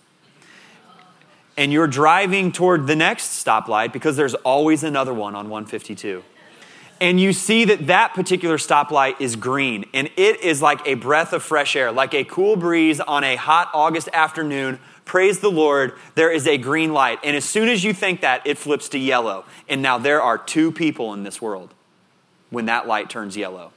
And 1.57 1.73
you're 1.73 1.87
driving 1.87 2.53
toward 2.53 2.87
the 2.87 2.95
next 2.95 3.43
stoplight 3.45 3.95
because 3.95 4.17
there's 4.17 4.35
always 4.35 4.85
another 4.85 5.15
one 5.15 5.35
on 5.35 5.49
152. 5.49 6.23
And 7.01 7.19
you 7.19 7.33
see 7.33 7.65
that 7.65 7.87
that 7.87 8.15
particular 8.15 8.59
stoplight 8.59 9.21
is 9.21 9.37
green, 9.37 9.85
and 9.93 10.09
it 10.17 10.41
is 10.41 10.63
like 10.63 10.87
a 10.87 10.95
breath 10.95 11.33
of 11.33 11.43
fresh 11.43 11.77
air, 11.77 11.93
like 11.93 12.15
a 12.15 12.25
cool 12.25 12.57
breeze 12.57 13.01
on 13.01 13.25
a 13.25 13.37
hot 13.37 13.71
August 13.75 14.09
afternoon. 14.13 14.79
Praise 15.05 15.41
the 15.41 15.51
Lord, 15.51 15.95
there 16.15 16.31
is 16.31 16.47
a 16.47 16.59
green 16.59 16.93
light. 16.93 17.19
And 17.23 17.37
as 17.37 17.45
soon 17.45 17.69
as 17.69 17.85
you 17.85 17.95
think 17.95 18.23
that, 18.23 18.47
it 18.47 18.59
flips 18.59 18.89
to 18.91 18.99
yellow. 18.99 19.45
And 19.69 19.81
now 19.81 19.99
there 19.99 20.23
are 20.23 20.37
two 20.37 20.73
people 20.73 21.15
in 21.15 21.23
this 21.23 21.41
world 21.41 21.73
when 22.51 22.67
that 22.67 22.87
light 22.87 23.09
turns 23.11 23.37
yellow. 23.37 23.73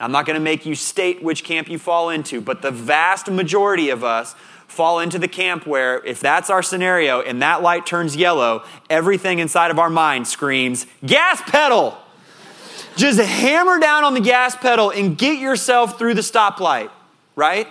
I'm 0.00 0.12
not 0.12 0.26
going 0.26 0.34
to 0.34 0.40
make 0.40 0.64
you 0.64 0.74
state 0.74 1.22
which 1.22 1.44
camp 1.44 1.68
you 1.68 1.78
fall 1.78 2.10
into, 2.10 2.40
but 2.40 2.62
the 2.62 2.70
vast 2.70 3.30
majority 3.30 3.90
of 3.90 4.04
us 4.04 4.34
fall 4.68 5.00
into 5.00 5.18
the 5.18 5.28
camp 5.28 5.66
where 5.66 6.04
if 6.04 6.20
that's 6.20 6.50
our 6.50 6.62
scenario 6.62 7.20
and 7.20 7.42
that 7.42 7.62
light 7.62 7.86
turns 7.86 8.14
yellow, 8.14 8.64
everything 8.88 9.38
inside 9.38 9.70
of 9.70 9.78
our 9.78 9.90
mind 9.90 10.28
screams, 10.28 10.86
gas 11.04 11.42
pedal! 11.46 11.98
Just 12.96 13.20
hammer 13.20 13.78
down 13.78 14.04
on 14.04 14.14
the 14.14 14.20
gas 14.20 14.56
pedal 14.56 14.90
and 14.90 15.16
get 15.16 15.38
yourself 15.38 15.98
through 15.98 16.14
the 16.14 16.20
stoplight, 16.20 16.90
right? 17.36 17.68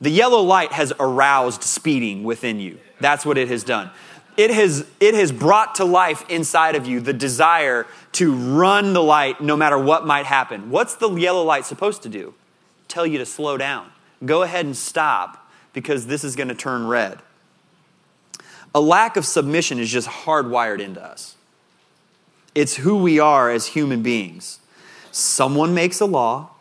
The 0.00 0.10
yellow 0.10 0.40
light 0.40 0.72
has 0.72 0.92
aroused 1.00 1.62
speeding 1.62 2.22
within 2.22 2.60
you. 2.60 2.78
That's 3.00 3.24
what 3.24 3.38
it 3.38 3.48
has 3.48 3.64
done 3.64 3.90
it 4.36 4.50
has, 4.50 4.86
it 5.00 5.14
has 5.14 5.32
brought 5.32 5.76
to 5.76 5.84
life 5.84 6.28
inside 6.28 6.76
of 6.76 6.86
you 6.86 7.00
the 7.00 7.12
desire 7.12 7.86
to 8.16 8.32
run 8.32 8.94
the 8.94 9.02
light 9.02 9.42
no 9.42 9.56
matter 9.56 9.78
what 9.78 10.06
might 10.06 10.24
happen. 10.24 10.70
What's 10.70 10.94
the 10.94 11.10
yellow 11.14 11.42
light 11.42 11.66
supposed 11.66 12.02
to 12.04 12.08
do? 12.08 12.32
Tell 12.88 13.06
you 13.06 13.18
to 13.18 13.26
slow 13.26 13.58
down. 13.58 13.90
Go 14.24 14.42
ahead 14.42 14.64
and 14.64 14.74
stop 14.74 15.50
because 15.74 16.06
this 16.06 16.24
is 16.24 16.34
going 16.34 16.48
to 16.48 16.54
turn 16.54 16.86
red. 16.86 17.18
A 18.74 18.80
lack 18.80 19.18
of 19.18 19.26
submission 19.26 19.78
is 19.78 19.90
just 19.90 20.08
hardwired 20.08 20.80
into 20.80 21.02
us. 21.02 21.36
It's 22.54 22.76
who 22.76 22.96
we 22.96 23.18
are 23.18 23.50
as 23.50 23.66
human 23.66 24.02
beings. 24.02 24.60
Someone 25.12 25.74
makes 25.74 26.00
a 26.00 26.06
law, 26.06 26.52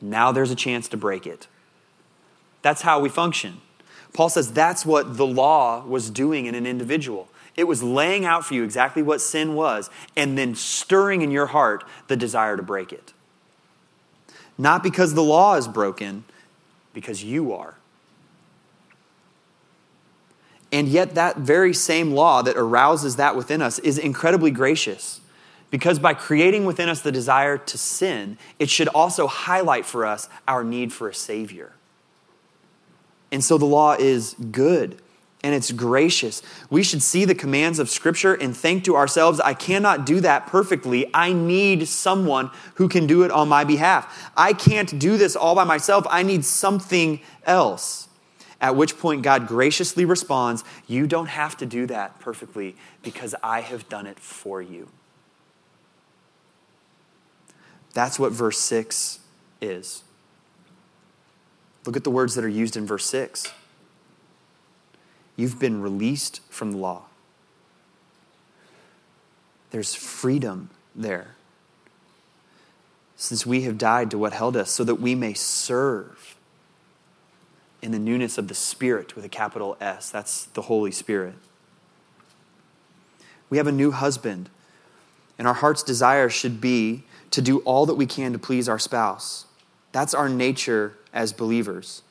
now 0.00 0.32
there's 0.32 0.50
a 0.50 0.56
chance 0.56 0.88
to 0.88 0.96
break 0.96 1.26
it. 1.26 1.48
That's 2.62 2.80
how 2.80 3.00
we 3.00 3.10
function. 3.10 3.60
Paul 4.14 4.30
says 4.30 4.52
that's 4.52 4.86
what 4.86 5.18
the 5.18 5.26
law 5.26 5.84
was 5.84 6.08
doing 6.08 6.46
in 6.46 6.54
an 6.54 6.66
individual. 6.66 7.28
It 7.56 7.64
was 7.64 7.82
laying 7.82 8.24
out 8.24 8.44
for 8.44 8.54
you 8.54 8.62
exactly 8.62 9.02
what 9.02 9.20
sin 9.20 9.54
was 9.54 9.88
and 10.16 10.36
then 10.36 10.54
stirring 10.54 11.22
in 11.22 11.30
your 11.30 11.46
heart 11.46 11.84
the 12.08 12.16
desire 12.16 12.56
to 12.56 12.62
break 12.62 12.92
it. 12.92 13.12
Not 14.58 14.82
because 14.82 15.14
the 15.14 15.22
law 15.22 15.54
is 15.54 15.66
broken, 15.68 16.24
because 16.92 17.24
you 17.24 17.52
are. 17.52 17.74
And 20.72 20.88
yet, 20.88 21.14
that 21.14 21.38
very 21.38 21.72
same 21.72 22.12
law 22.12 22.42
that 22.42 22.56
arouses 22.56 23.16
that 23.16 23.36
within 23.36 23.62
us 23.62 23.78
is 23.78 23.98
incredibly 23.98 24.50
gracious. 24.50 25.20
Because 25.70 25.98
by 25.98 26.14
creating 26.14 26.64
within 26.64 26.88
us 26.88 27.00
the 27.00 27.12
desire 27.12 27.56
to 27.58 27.78
sin, 27.78 28.36
it 28.58 28.68
should 28.68 28.88
also 28.88 29.26
highlight 29.26 29.86
for 29.86 30.04
us 30.04 30.28
our 30.46 30.64
need 30.64 30.92
for 30.92 31.08
a 31.08 31.14
Savior. 31.14 31.72
And 33.30 33.42
so 33.42 33.58
the 33.58 33.64
law 33.64 33.94
is 33.98 34.34
good 34.34 35.00
and 35.42 35.54
it's 35.54 35.70
gracious. 35.70 36.42
We 36.70 36.82
should 36.82 37.02
see 37.02 37.24
the 37.24 37.34
commands 37.34 37.78
of 37.78 37.88
Scripture 37.88 38.34
and 38.34 38.56
think 38.56 38.84
to 38.84 38.96
ourselves, 38.96 39.38
I 39.40 39.54
cannot 39.54 40.06
do 40.06 40.20
that 40.20 40.46
perfectly. 40.46 41.10
I 41.14 41.32
need 41.32 41.86
someone 41.86 42.50
who 42.74 42.88
can 42.88 43.06
do 43.06 43.22
it 43.22 43.30
on 43.30 43.48
my 43.48 43.64
behalf. 43.64 44.30
I 44.36 44.52
can't 44.52 44.98
do 44.98 45.16
this 45.16 45.36
all 45.36 45.54
by 45.54 45.64
myself. 45.64 46.06
I 46.10 46.22
need 46.22 46.44
something 46.44 47.20
else. 47.44 48.08
At 48.60 48.74
which 48.74 48.98
point, 48.98 49.22
God 49.22 49.46
graciously 49.46 50.04
responds, 50.04 50.64
You 50.86 51.06
don't 51.06 51.26
have 51.26 51.56
to 51.58 51.66
do 51.66 51.86
that 51.86 52.18
perfectly 52.18 52.74
because 53.02 53.34
I 53.42 53.60
have 53.60 53.88
done 53.88 54.06
it 54.06 54.18
for 54.18 54.62
you. 54.62 54.88
That's 57.92 58.18
what 58.18 58.32
verse 58.32 58.58
6 58.58 59.20
is. 59.60 60.02
Look 61.84 61.96
at 61.96 62.04
the 62.04 62.10
words 62.10 62.34
that 62.34 62.44
are 62.44 62.48
used 62.48 62.76
in 62.76 62.86
verse 62.86 63.06
6. 63.06 63.52
You've 65.36 65.58
been 65.58 65.82
released 65.82 66.40
from 66.50 66.72
the 66.72 66.78
law. 66.78 67.02
There's 69.70 69.94
freedom 69.94 70.70
there. 70.94 71.34
Since 73.16 73.44
we 73.44 73.62
have 73.62 73.78
died 73.78 74.10
to 74.10 74.18
what 74.18 74.32
held 74.32 74.56
us, 74.56 74.70
so 74.70 74.84
that 74.84 74.96
we 74.96 75.14
may 75.14 75.34
serve 75.34 76.36
in 77.82 77.92
the 77.92 77.98
newness 77.98 78.38
of 78.38 78.48
the 78.48 78.54
Spirit 78.54 79.14
with 79.14 79.24
a 79.24 79.28
capital 79.28 79.76
S. 79.80 80.10
That's 80.10 80.46
the 80.46 80.62
Holy 80.62 80.90
Spirit. 80.90 81.34
We 83.48 83.58
have 83.58 83.66
a 83.66 83.72
new 83.72 83.90
husband, 83.90 84.48
and 85.38 85.46
our 85.46 85.54
heart's 85.54 85.82
desire 85.82 86.28
should 86.28 86.60
be 86.60 87.04
to 87.30 87.42
do 87.42 87.58
all 87.60 87.86
that 87.86 87.94
we 87.94 88.06
can 88.06 88.32
to 88.32 88.38
please 88.38 88.68
our 88.68 88.78
spouse. 88.78 89.44
That's 89.92 90.14
our 90.14 90.28
nature 90.28 90.94
as 91.12 91.32
believers. 91.32 92.02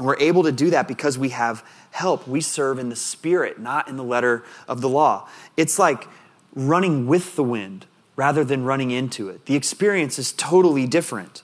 And 0.00 0.06
we're 0.06 0.16
able 0.16 0.44
to 0.44 0.52
do 0.52 0.70
that 0.70 0.88
because 0.88 1.18
we 1.18 1.28
have 1.28 1.62
help. 1.90 2.26
We 2.26 2.40
serve 2.40 2.78
in 2.78 2.88
the 2.88 2.96
Spirit, 2.96 3.60
not 3.60 3.86
in 3.86 3.98
the 3.98 4.02
letter 4.02 4.42
of 4.66 4.80
the 4.80 4.88
law. 4.88 5.28
It's 5.58 5.78
like 5.78 6.08
running 6.54 7.06
with 7.06 7.36
the 7.36 7.44
wind 7.44 7.84
rather 8.16 8.42
than 8.42 8.64
running 8.64 8.92
into 8.92 9.28
it. 9.28 9.44
The 9.44 9.56
experience 9.56 10.18
is 10.18 10.32
totally 10.32 10.86
different. 10.86 11.42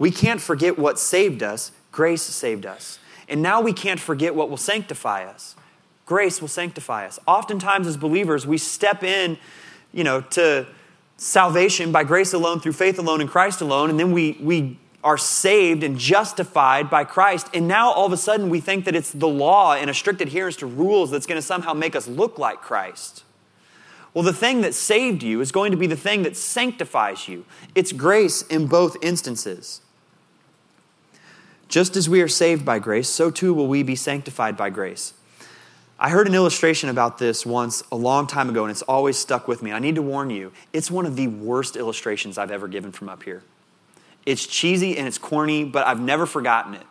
We 0.00 0.10
can't 0.10 0.40
forget 0.40 0.76
what 0.76 0.98
saved 0.98 1.44
us, 1.44 1.70
grace 1.92 2.22
saved 2.22 2.66
us. 2.66 2.98
And 3.28 3.40
now 3.40 3.60
we 3.60 3.72
can't 3.72 4.00
forget 4.00 4.34
what 4.34 4.50
will 4.50 4.56
sanctify 4.56 5.24
us. 5.24 5.54
Grace 6.06 6.40
will 6.40 6.48
sanctify 6.48 7.06
us. 7.06 7.20
Oftentimes, 7.24 7.86
as 7.86 7.96
believers, 7.96 8.48
we 8.48 8.58
step 8.58 9.04
in, 9.04 9.38
you 9.92 10.02
know, 10.02 10.22
to 10.22 10.66
salvation 11.18 11.92
by 11.92 12.02
grace 12.02 12.32
alone, 12.32 12.58
through 12.58 12.72
faith 12.72 12.98
alone, 12.98 13.20
in 13.20 13.28
Christ 13.28 13.60
alone, 13.60 13.90
and 13.90 14.00
then 14.00 14.10
we, 14.10 14.36
we 14.40 14.76
are 15.06 15.16
saved 15.16 15.84
and 15.84 15.96
justified 15.96 16.90
by 16.90 17.04
Christ. 17.04 17.48
And 17.54 17.68
now 17.68 17.92
all 17.92 18.06
of 18.06 18.12
a 18.12 18.16
sudden 18.16 18.50
we 18.50 18.58
think 18.58 18.84
that 18.86 18.96
it's 18.96 19.12
the 19.12 19.28
law 19.28 19.74
and 19.74 19.88
a 19.88 19.94
strict 19.94 20.20
adherence 20.20 20.56
to 20.56 20.66
rules 20.66 21.12
that's 21.12 21.26
going 21.26 21.40
to 21.40 21.46
somehow 21.46 21.74
make 21.74 21.94
us 21.94 22.08
look 22.08 22.40
like 22.40 22.60
Christ. 22.60 23.22
Well, 24.12 24.24
the 24.24 24.32
thing 24.32 24.62
that 24.62 24.74
saved 24.74 25.22
you 25.22 25.40
is 25.40 25.52
going 25.52 25.70
to 25.70 25.76
be 25.76 25.86
the 25.86 25.96
thing 25.96 26.24
that 26.24 26.36
sanctifies 26.36 27.28
you. 27.28 27.44
It's 27.76 27.92
grace 27.92 28.42
in 28.42 28.66
both 28.66 28.96
instances. 29.00 29.80
Just 31.68 31.94
as 31.94 32.08
we 32.08 32.20
are 32.20 32.26
saved 32.28 32.64
by 32.64 32.80
grace, 32.80 33.08
so 33.08 33.30
too 33.30 33.54
will 33.54 33.68
we 33.68 33.84
be 33.84 33.94
sanctified 33.94 34.56
by 34.56 34.70
grace. 34.70 35.14
I 36.00 36.10
heard 36.10 36.26
an 36.26 36.34
illustration 36.34 36.88
about 36.88 37.18
this 37.18 37.46
once 37.46 37.84
a 37.92 37.96
long 37.96 38.26
time 38.26 38.48
ago, 38.48 38.64
and 38.64 38.72
it's 38.72 38.82
always 38.82 39.16
stuck 39.16 39.46
with 39.46 39.62
me. 39.62 39.70
I 39.70 39.78
need 39.78 39.94
to 39.94 40.02
warn 40.02 40.30
you, 40.30 40.50
it's 40.72 40.90
one 40.90 41.06
of 41.06 41.14
the 41.14 41.28
worst 41.28 41.76
illustrations 41.76 42.38
I've 42.38 42.50
ever 42.50 42.66
given 42.66 42.90
from 42.90 43.08
up 43.08 43.22
here. 43.22 43.44
It's 44.26 44.44
cheesy 44.44 44.98
and 44.98 45.06
it's 45.06 45.18
corny, 45.18 45.64
but 45.64 45.86
I've 45.86 46.00
never 46.00 46.26
forgotten 46.26 46.74
it. 46.74 46.86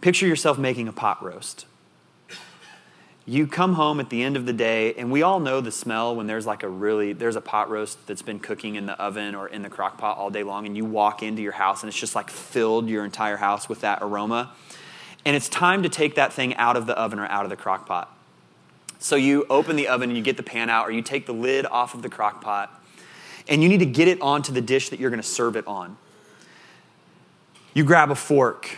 Picture 0.00 0.26
yourself 0.26 0.58
making 0.58 0.88
a 0.88 0.92
pot 0.92 1.22
roast. 1.22 1.66
You 3.26 3.46
come 3.46 3.74
home 3.74 4.00
at 4.00 4.08
the 4.08 4.22
end 4.22 4.38
of 4.38 4.46
the 4.46 4.54
day 4.54 4.94
and 4.94 5.12
we 5.12 5.22
all 5.22 5.38
know 5.38 5.60
the 5.60 5.70
smell 5.70 6.16
when 6.16 6.26
there's 6.26 6.46
like 6.46 6.62
a 6.62 6.68
really 6.68 7.12
there's 7.12 7.36
a 7.36 7.42
pot 7.42 7.68
roast 7.68 8.06
that's 8.06 8.22
been 8.22 8.38
cooking 8.38 8.76
in 8.76 8.86
the 8.86 8.98
oven 8.98 9.34
or 9.34 9.46
in 9.46 9.60
the 9.60 9.68
crock 9.68 9.98
pot 9.98 10.16
all 10.16 10.30
day 10.30 10.42
long 10.42 10.64
and 10.64 10.74
you 10.78 10.86
walk 10.86 11.22
into 11.22 11.42
your 11.42 11.52
house 11.52 11.82
and 11.82 11.90
it's 11.90 11.98
just 11.98 12.14
like 12.14 12.30
filled 12.30 12.88
your 12.88 13.04
entire 13.04 13.36
house 13.36 13.68
with 13.68 13.82
that 13.82 13.98
aroma. 14.00 14.54
And 15.26 15.36
it's 15.36 15.50
time 15.50 15.82
to 15.82 15.90
take 15.90 16.14
that 16.14 16.32
thing 16.32 16.56
out 16.56 16.78
of 16.78 16.86
the 16.86 16.96
oven 16.98 17.18
or 17.18 17.26
out 17.26 17.44
of 17.44 17.50
the 17.50 17.56
crock 17.56 17.84
pot. 17.84 18.16
So 18.98 19.14
you 19.14 19.44
open 19.50 19.76
the 19.76 19.88
oven 19.88 20.08
and 20.08 20.16
you 20.16 20.22
get 20.22 20.38
the 20.38 20.42
pan 20.42 20.70
out 20.70 20.88
or 20.88 20.90
you 20.90 21.02
take 21.02 21.26
the 21.26 21.34
lid 21.34 21.66
off 21.66 21.94
of 21.94 22.00
the 22.00 22.08
crock 22.08 22.40
pot 22.40 22.77
and 23.48 23.62
you 23.62 23.68
need 23.68 23.78
to 23.78 23.86
get 23.86 24.08
it 24.08 24.20
onto 24.20 24.52
the 24.52 24.60
dish 24.60 24.90
that 24.90 25.00
you're 25.00 25.10
going 25.10 25.22
to 25.22 25.28
serve 25.28 25.56
it 25.56 25.66
on 25.66 25.96
you 27.74 27.84
grab 27.84 28.10
a 28.10 28.14
fork 28.14 28.76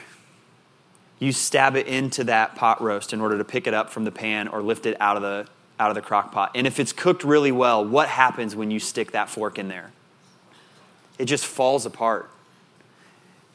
you 1.21 1.33
stab 1.33 1.77
it 1.77 1.87
into 1.87 2.25
that 2.25 2.57
pot 2.57 2.81
roast 2.83 3.13
in 3.13 3.21
order 3.21 3.37
to 3.39 3.45
pick 3.45 3.67
it 3.67 3.75
up 3.75 3.91
from 3.91 4.05
the 4.05 4.11
pan 4.11 4.49
or 4.49 4.63
lift 4.63 4.87
it 4.87 4.97
out 5.01 5.17
of 5.17 5.23
the 5.23 5.47
out 5.81 5.89
of 5.89 5.95
the 5.95 6.03
crock 6.03 6.31
pot. 6.31 6.51
And 6.55 6.67
if 6.67 6.79
it's 6.79 6.93
cooked 6.93 7.25
really 7.25 7.51
well, 7.51 7.83
what 7.85 8.09
happens 8.09 8.55
when 8.55 8.71
you 8.71 8.79
stick 8.79 9.13
that 9.13 9.31
fork 9.31 9.59
in 9.59 9.69
there? 9.69 9.91
It 11.19 11.25
just 11.25 11.47
falls 11.47 11.87
apart. 11.87 12.31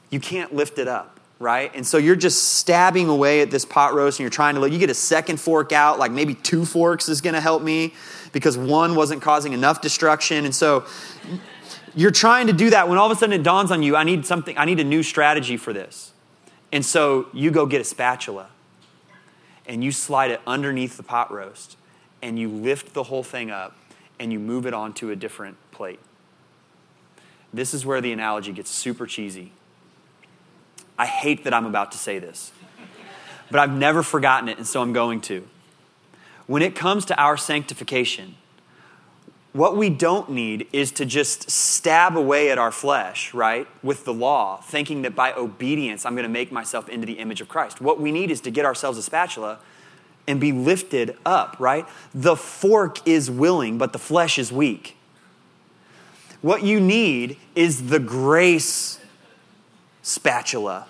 You 0.10 0.20
can't 0.20 0.54
lift 0.54 0.80
it 0.80 0.88
up, 0.88 1.20
right? 1.38 1.72
And 1.76 1.86
so 1.86 1.98
you're 1.98 2.16
just 2.16 2.56
stabbing 2.56 3.10
away 3.10 3.42
at 3.42 3.52
this 3.52 3.64
pot 3.64 3.94
roast 3.94 4.20
and 4.20 4.24
you're 4.24 4.32
trying 4.32 4.56
to 4.56 4.62
look. 4.62 4.72
You 4.72 4.80
get 4.80 4.90
a 4.90 4.96
second 4.96 5.40
fork 5.40 5.72
out, 5.72 6.00
like 6.00 6.12
maybe 6.12 6.34
two 6.34 6.66
forks 6.66 7.10
is 7.10 7.22
going 7.22 7.36
to 7.36 7.42
help 7.42 7.62
me 7.62 7.94
because 8.36 8.58
one 8.58 8.96
wasn't 8.96 9.22
causing 9.22 9.54
enough 9.54 9.80
destruction. 9.80 10.44
And 10.44 10.54
so 10.54 10.84
you're 11.96 12.12
trying 12.12 12.48
to 12.48 12.54
do 12.54 12.70
that 12.70 12.90
when 12.90 12.98
all 12.98 13.10
of 13.10 13.16
a 13.16 13.18
sudden 13.18 13.32
it 13.32 13.44
dawns 13.44 13.72
on 13.72 13.82
you, 13.82 13.96
I 13.96 14.04
need 14.04 14.26
something, 14.26 14.58
I 14.58 14.66
need 14.66 14.82
a 14.82 14.84
new 14.84 15.04
strategy 15.04 15.56
for 15.56 15.72
this. 15.72 16.12
And 16.70 16.84
so 16.84 17.28
you 17.32 17.50
go 17.50 17.66
get 17.66 17.80
a 17.80 17.86
spatula 17.86 18.50
and 19.66 19.86
you 19.86 19.94
slide 19.94 20.32
it 20.32 20.42
underneath 20.46 20.98
the 20.98 21.04
pot 21.04 21.32
roast 21.32 21.78
and 22.22 22.38
you 22.38 22.50
lift 22.50 22.94
the 22.94 23.04
whole 23.04 23.24
thing 23.24 23.52
up 23.52 23.74
and 24.20 24.34
you 24.34 24.40
move 24.40 24.66
it 24.66 24.74
onto 24.74 25.12
a 25.12 25.16
different 25.16 25.56
plate. 25.72 26.02
This 27.54 27.74
is 27.74 27.86
where 27.86 28.02
the 28.02 28.12
analogy 28.12 28.52
gets 28.52 28.70
super 28.70 29.06
cheesy. 29.06 29.54
I 30.98 31.06
hate 31.06 31.46
that 31.46 31.54
I'm 31.54 31.66
about 31.66 31.94
to 31.94 31.98
say 31.98 32.20
this, 32.20 32.52
but 33.50 33.62
I've 33.62 33.72
never 33.72 34.04
forgotten 34.04 34.50
it, 34.50 34.58
and 34.58 34.68
so 34.68 34.82
I'm 34.82 34.92
going 34.92 35.22
to. 35.22 35.48
When 36.48 36.62
it 36.62 36.76
comes 36.76 37.06
to 37.06 37.20
our 37.20 37.38
sanctification, 37.38 38.36
what 39.54 39.78
we 39.78 39.90
don't 39.90 40.30
need 40.30 40.68
is 40.74 40.92
to 40.94 41.06
just 41.06 41.50
stab 41.50 42.18
away 42.18 42.52
at 42.52 42.58
our 42.58 42.72
flesh, 42.72 43.34
right, 43.34 43.68
with 43.82 44.04
the 44.04 44.14
law, 44.14 44.58
thinking 44.58 45.04
that 45.04 45.16
by 45.16 45.32
obedience 45.34 46.06
I'm 46.06 46.14
going 46.14 46.24
to 46.24 46.30
make 46.30 46.52
myself 46.52 46.90
into 46.90 47.08
the 47.08 47.14
image 47.14 47.40
of 47.40 47.48
Christ. 47.48 47.80
What 47.80 48.00
we 48.00 48.12
need 48.12 48.32
is 48.32 48.42
to 48.42 48.52
get 48.52 48.66
ourselves 48.66 48.98
a 48.98 49.02
spatula 49.02 49.60
and 50.28 50.42
be 50.42 50.52
lifted 50.52 51.18
up, 51.26 51.56
right? 51.58 51.88
The 52.14 52.36
fork 52.36 53.08
is 53.08 53.32
willing, 53.32 53.78
but 53.78 53.94
the 53.94 54.00
flesh 54.00 54.38
is 54.38 54.52
weak. 54.52 54.98
What 56.42 56.64
you 56.64 56.80
need 56.80 57.38
is 57.56 57.88
the 57.88 58.00
grace 58.00 59.00
spatula 60.02 60.86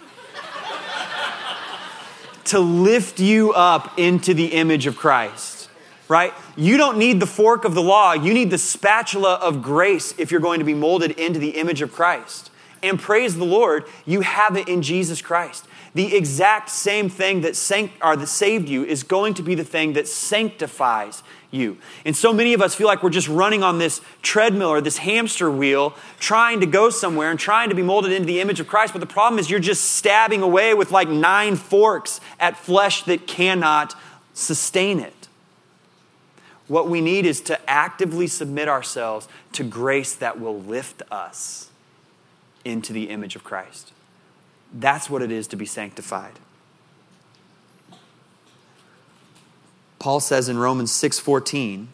to 2.45 2.59
lift 2.59 3.19
you 3.19 3.53
up 3.53 3.97
into 3.97 4.33
the 4.33 4.47
image 4.47 4.87
of 4.87 4.97
Christ 4.97 5.55
right? 6.07 6.33
You 6.55 6.77
don't 6.77 6.97
need 6.97 7.19
the 7.19 7.27
fork 7.27 7.65
of 7.65 7.73
the 7.73 7.81
law. 7.81 8.13
You 8.13 8.33
need 8.33 8.51
the 8.51 8.57
spatula 8.57 9.35
of 9.35 9.61
grace 9.61 10.13
if 10.17 10.31
you're 10.31 10.41
going 10.41 10.59
to 10.59 10.65
be 10.65 10.73
molded 10.73 11.11
into 11.11 11.39
the 11.39 11.51
image 11.51 11.81
of 11.81 11.91
Christ. 11.91 12.51
And 12.83 12.99
praise 12.99 13.35
the 13.35 13.45
Lord, 13.45 13.85
you 14.05 14.21
have 14.21 14.55
it 14.55 14.67
in 14.67 14.81
Jesus 14.81 15.21
Christ. 15.21 15.65
The 15.95 16.15
exact 16.15 16.69
same 16.69 17.09
thing 17.09 17.41
that, 17.41 17.55
sanct- 17.55 17.95
or 18.03 18.15
that 18.15 18.27
saved 18.27 18.69
you 18.69 18.83
is 18.83 19.03
going 19.03 19.33
to 19.35 19.43
be 19.43 19.55
the 19.55 19.63
thing 19.63 19.93
that 19.93 20.07
sanctifies 20.07 21.23
you. 21.55 21.77
And 22.05 22.15
so 22.15 22.33
many 22.33 22.53
of 22.53 22.61
us 22.61 22.75
feel 22.75 22.87
like 22.87 23.01
we're 23.01 23.09
just 23.09 23.27
running 23.27 23.63
on 23.63 23.79
this 23.79 24.01
treadmill 24.21 24.69
or 24.69 24.81
this 24.81 24.97
hamster 24.97 25.49
wheel, 25.49 25.95
trying 26.19 26.59
to 26.59 26.65
go 26.65 26.89
somewhere 26.89 27.31
and 27.31 27.39
trying 27.39 27.69
to 27.69 27.75
be 27.75 27.81
molded 27.81 28.11
into 28.11 28.27
the 28.27 28.41
image 28.41 28.59
of 28.59 28.67
Christ. 28.67 28.93
But 28.93 28.99
the 28.99 29.07
problem 29.07 29.39
is 29.39 29.49
you're 29.49 29.59
just 29.59 29.83
stabbing 29.95 30.41
away 30.41 30.73
with 30.73 30.91
like 30.91 31.09
nine 31.09 31.55
forks 31.55 32.19
at 32.39 32.57
flesh 32.57 33.03
that 33.03 33.25
cannot 33.25 33.95
sustain 34.33 34.99
it. 34.99 35.13
What 36.67 36.89
we 36.89 37.01
need 37.01 37.25
is 37.25 37.41
to 37.41 37.69
actively 37.69 38.27
submit 38.27 38.67
ourselves 38.67 39.27
to 39.53 39.63
grace 39.63 40.15
that 40.15 40.39
will 40.39 40.59
lift 40.59 41.01
us 41.11 41.69
into 42.63 42.91
the 42.91 43.09
image 43.09 43.35
of 43.35 43.43
Christ. 43.43 43.93
That's 44.73 45.09
what 45.09 45.21
it 45.21 45.31
is 45.31 45.47
to 45.47 45.55
be 45.55 45.65
sanctified. 45.65 46.33
Paul 50.05 50.19
says 50.19 50.49
in 50.49 50.59
Romans 50.59 50.91
6:14, 50.91 51.87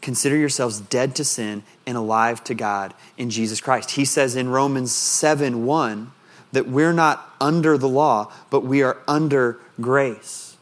consider 0.00 0.36
yourselves 0.36 0.78
dead 0.78 1.16
to 1.16 1.24
sin 1.24 1.64
and 1.84 1.96
alive 1.96 2.44
to 2.44 2.54
God 2.54 2.94
in 3.18 3.28
Jesus 3.28 3.60
Christ. 3.60 3.90
He 3.90 4.04
says 4.04 4.36
in 4.36 4.50
Romans 4.50 4.92
7:1 4.92 6.12
that 6.52 6.68
we're 6.68 6.92
not 6.92 7.34
under 7.40 7.76
the 7.76 7.88
law, 7.88 8.32
but 8.50 8.60
we 8.60 8.84
are 8.84 8.98
under 9.08 9.58
grace. 9.80 10.56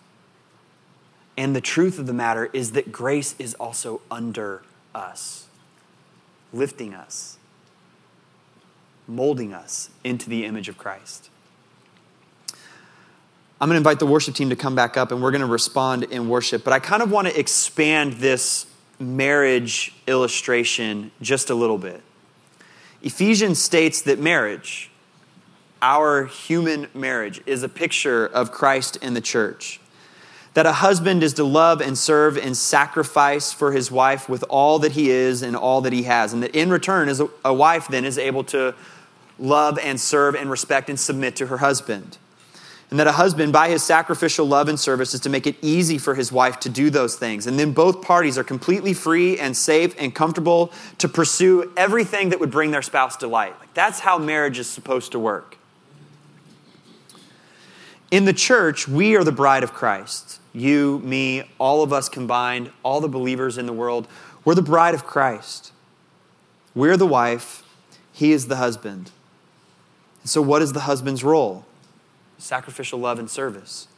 And 1.37 1.55
the 1.55 1.61
truth 1.61 1.99
of 1.99 2.07
the 2.07 2.15
matter 2.15 2.49
is 2.55 2.73
that 2.73 2.91
grace 2.91 3.35
is 3.39 3.53
also 3.61 4.01
under 4.11 4.63
us, 4.95 5.45
lifting 6.55 6.95
us, 6.95 7.37
molding 9.07 9.53
us 9.53 9.91
into 10.03 10.31
the 10.31 10.47
image 10.47 10.71
of 10.71 10.79
Christ. 10.79 11.29
I'm 13.65 13.71
going 13.71 13.77
to 13.77 13.79
invite 13.79 13.99
the 13.99 14.05
worship 14.05 14.35
team 14.35 14.51
to 14.51 14.57
come 14.57 14.75
back 14.75 14.99
up 14.99 15.11
and 15.11 15.23
we're 15.23 15.31
going 15.31 15.41
to 15.41 15.47
respond 15.47 16.03
in 16.03 16.29
worship. 16.29 16.65
But 16.65 16.75
I 16.75 16.81
kind 16.81 17.03
of 17.03 17.11
want 17.11 17.29
to 17.29 17.41
expand 17.41 18.13
this 18.19 18.67
marriage 18.99 19.95
illustration 20.07 21.11
just 21.23 21.49
a 21.49 21.55
little 21.55 21.79
bit. 21.79 22.03
Ephesians 23.01 23.59
states 23.59 24.03
that 24.03 24.19
marriage, 24.19 24.91
our 25.81 26.27
human 26.27 26.89
marriage, 26.93 27.41
is 27.47 27.63
a 27.63 27.69
picture 27.71 28.27
of 28.27 28.53
Christ 28.53 28.99
and 29.01 29.17
the 29.17 29.23
church 29.23 29.81
that 30.53 30.67
a 30.67 30.73
husband 30.73 31.23
is 31.23 31.33
to 31.33 31.45
love 31.45 31.81
and 31.81 31.97
serve 31.97 32.37
and 32.37 32.55
sacrifice 32.55 33.55
for 33.55 33.73
his 33.73 33.91
wife 33.91 34.29
with 34.29 34.45
all 34.51 34.79
that 34.81 34.93
he 34.93 35.09
is 35.09 35.41
and 35.41 35.57
all 35.57 35.81
that 35.81 35.95
he 35.95 36.03
has. 36.03 36.35
And 36.35 36.43
that 36.43 36.55
in 36.55 36.69
return, 36.69 37.09
as 37.09 37.19
a, 37.19 37.31
a 37.43 37.55
wife 37.55 37.89
then 37.89 38.05
is 38.05 38.19
able 38.19 38.45
to 38.45 38.75
love 39.39 39.79
and 39.79 39.99
serve 39.99 40.35
and 40.35 40.51
respect 40.51 40.91
and 40.91 41.01
submit 41.01 41.35
to 41.37 41.47
her 41.47 41.57
husband. 41.57 42.19
And 42.91 42.99
that 42.99 43.07
a 43.07 43.13
husband, 43.13 43.53
by 43.53 43.71
his 43.71 43.83
sacrificial 43.83 44.47
love 44.47 44.69
and 44.69 44.79
service, 44.79 45.15
is 45.15 45.21
to 45.21 45.29
make 45.29 45.47
it 45.47 45.57
easy 45.63 45.99
for 45.99 46.15
his 46.15 46.31
wife 46.31 46.61
to 46.61 46.69
do 46.69 46.91
those 46.91 47.17
things. 47.17 47.47
And 47.47 47.59
then 47.59 47.73
both 47.73 48.03
parties 48.03 48.39
are 48.39 48.45
completely 48.45 48.93
free 48.93 49.39
and 49.39 49.57
safe 49.57 49.95
and 49.99 50.15
comfortable 50.15 50.73
to 50.99 51.09
pursue 51.09 51.73
everything 51.77 52.29
that 52.29 52.41
would 52.41 52.51
bring 52.51 52.71
their 52.71 52.83
spouse 52.83 53.17
delight. 53.17 53.59
Like 53.59 53.75
that's 53.75 54.01
how 54.01 54.19
marriage 54.19 54.59
is 54.59 54.69
supposed 54.69 55.13
to 55.13 55.19
work. 55.19 55.59
In 58.11 58.27
the 58.27 58.33
church, 58.33 58.87
we 58.87 59.17
are 59.17 59.25
the 59.25 59.33
bride 59.33 59.65
of 59.65 59.73
Christ 59.73 60.41
you, 60.55 61.01
me, 61.01 61.43
all 61.59 61.83
of 61.83 61.93
us 61.93 62.09
combined, 62.09 62.71
all 62.83 63.01
the 63.01 63.09
believers 63.09 63.59
in 63.59 63.67
the 63.67 63.73
world, 63.73 64.07
we're 64.45 64.55
the 64.55 64.63
bride 64.63 64.95
of 64.95 65.05
Christ. 65.05 65.73
We're 66.75 66.97
the 66.97 67.07
wife, 67.07 67.63
he 68.13 68.33
is 68.33 68.47
the 68.47 68.57
husband. 68.57 69.11
And 70.23 70.31
so, 70.31 70.41
what 70.41 70.63
is 70.63 70.73
the 70.73 70.81
husband's 70.81 71.25
role? 71.25 71.67
Sacrificial 72.39 72.99
love 72.99 73.19
and 73.19 73.31
service. 73.31 73.89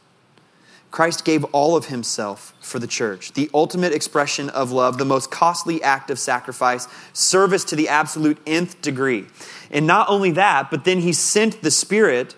Christ 0.89 1.25
gave 1.25 1.43
all 1.45 1.75
of 1.75 1.87
himself 1.87 2.53
for 2.61 2.79
the 2.79 2.87
church, 2.87 3.33
the 3.33 3.49
ultimate 3.53 3.91
expression 3.91 4.49
of 4.49 4.71
love, 4.71 4.97
the 4.97 5.05
most 5.05 5.29
costly 5.29 5.83
act 5.83 6.09
of 6.09 6.17
sacrifice, 6.17 6.87
service 7.11 7.65
to 7.65 7.75
the 7.75 7.89
absolute 7.89 8.39
nth 8.47 8.81
degree. 8.81 9.25
And 9.69 9.85
not 9.85 10.07
only 10.09 10.31
that, 10.31 10.71
but 10.71 10.85
then 10.85 11.01
he 11.01 11.11
sent 11.11 11.61
the 11.61 11.71
Spirit 11.71 12.35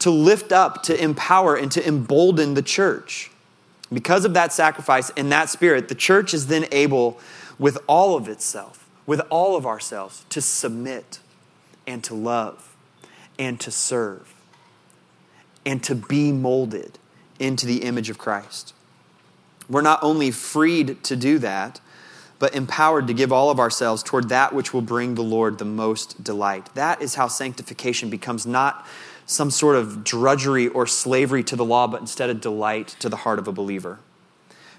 to 0.00 0.10
lift 0.10 0.52
up, 0.52 0.82
to 0.82 1.02
empower, 1.02 1.54
and 1.54 1.70
to 1.72 1.86
embolden 1.86 2.54
the 2.54 2.62
church. 2.62 3.30
Because 3.92 4.24
of 4.24 4.34
that 4.34 4.52
sacrifice 4.52 5.10
and 5.16 5.30
that 5.30 5.48
spirit, 5.48 5.88
the 5.88 5.94
church 5.94 6.34
is 6.34 6.48
then 6.48 6.66
able, 6.72 7.18
with 7.58 7.78
all 7.86 8.16
of 8.16 8.28
itself, 8.28 8.88
with 9.06 9.20
all 9.30 9.56
of 9.56 9.64
ourselves, 9.64 10.24
to 10.30 10.40
submit 10.40 11.20
and 11.86 12.02
to 12.04 12.14
love 12.14 12.74
and 13.38 13.60
to 13.60 13.70
serve 13.70 14.33
and 15.66 15.82
to 15.84 15.94
be 15.94 16.32
molded 16.32 16.98
into 17.38 17.66
the 17.66 17.82
image 17.82 18.10
of 18.10 18.18
Christ. 18.18 18.74
We're 19.68 19.82
not 19.82 20.02
only 20.02 20.30
freed 20.30 21.02
to 21.04 21.16
do 21.16 21.38
that, 21.38 21.80
but 22.38 22.54
empowered 22.54 23.06
to 23.06 23.14
give 23.14 23.32
all 23.32 23.50
of 23.50 23.58
ourselves 23.58 24.02
toward 24.02 24.28
that 24.28 24.52
which 24.52 24.74
will 24.74 24.82
bring 24.82 25.14
the 25.14 25.22
Lord 25.22 25.58
the 25.58 25.64
most 25.64 26.22
delight. 26.22 26.68
That 26.74 27.00
is 27.00 27.14
how 27.14 27.28
sanctification 27.28 28.10
becomes 28.10 28.46
not 28.46 28.86
some 29.26 29.50
sort 29.50 29.76
of 29.76 30.04
drudgery 30.04 30.68
or 30.68 30.86
slavery 30.86 31.42
to 31.44 31.56
the 31.56 31.64
law, 31.64 31.86
but 31.86 32.00
instead 32.00 32.28
a 32.28 32.34
delight 32.34 32.88
to 32.98 33.08
the 33.08 33.16
heart 33.16 33.38
of 33.38 33.48
a 33.48 33.52
believer. 33.52 33.98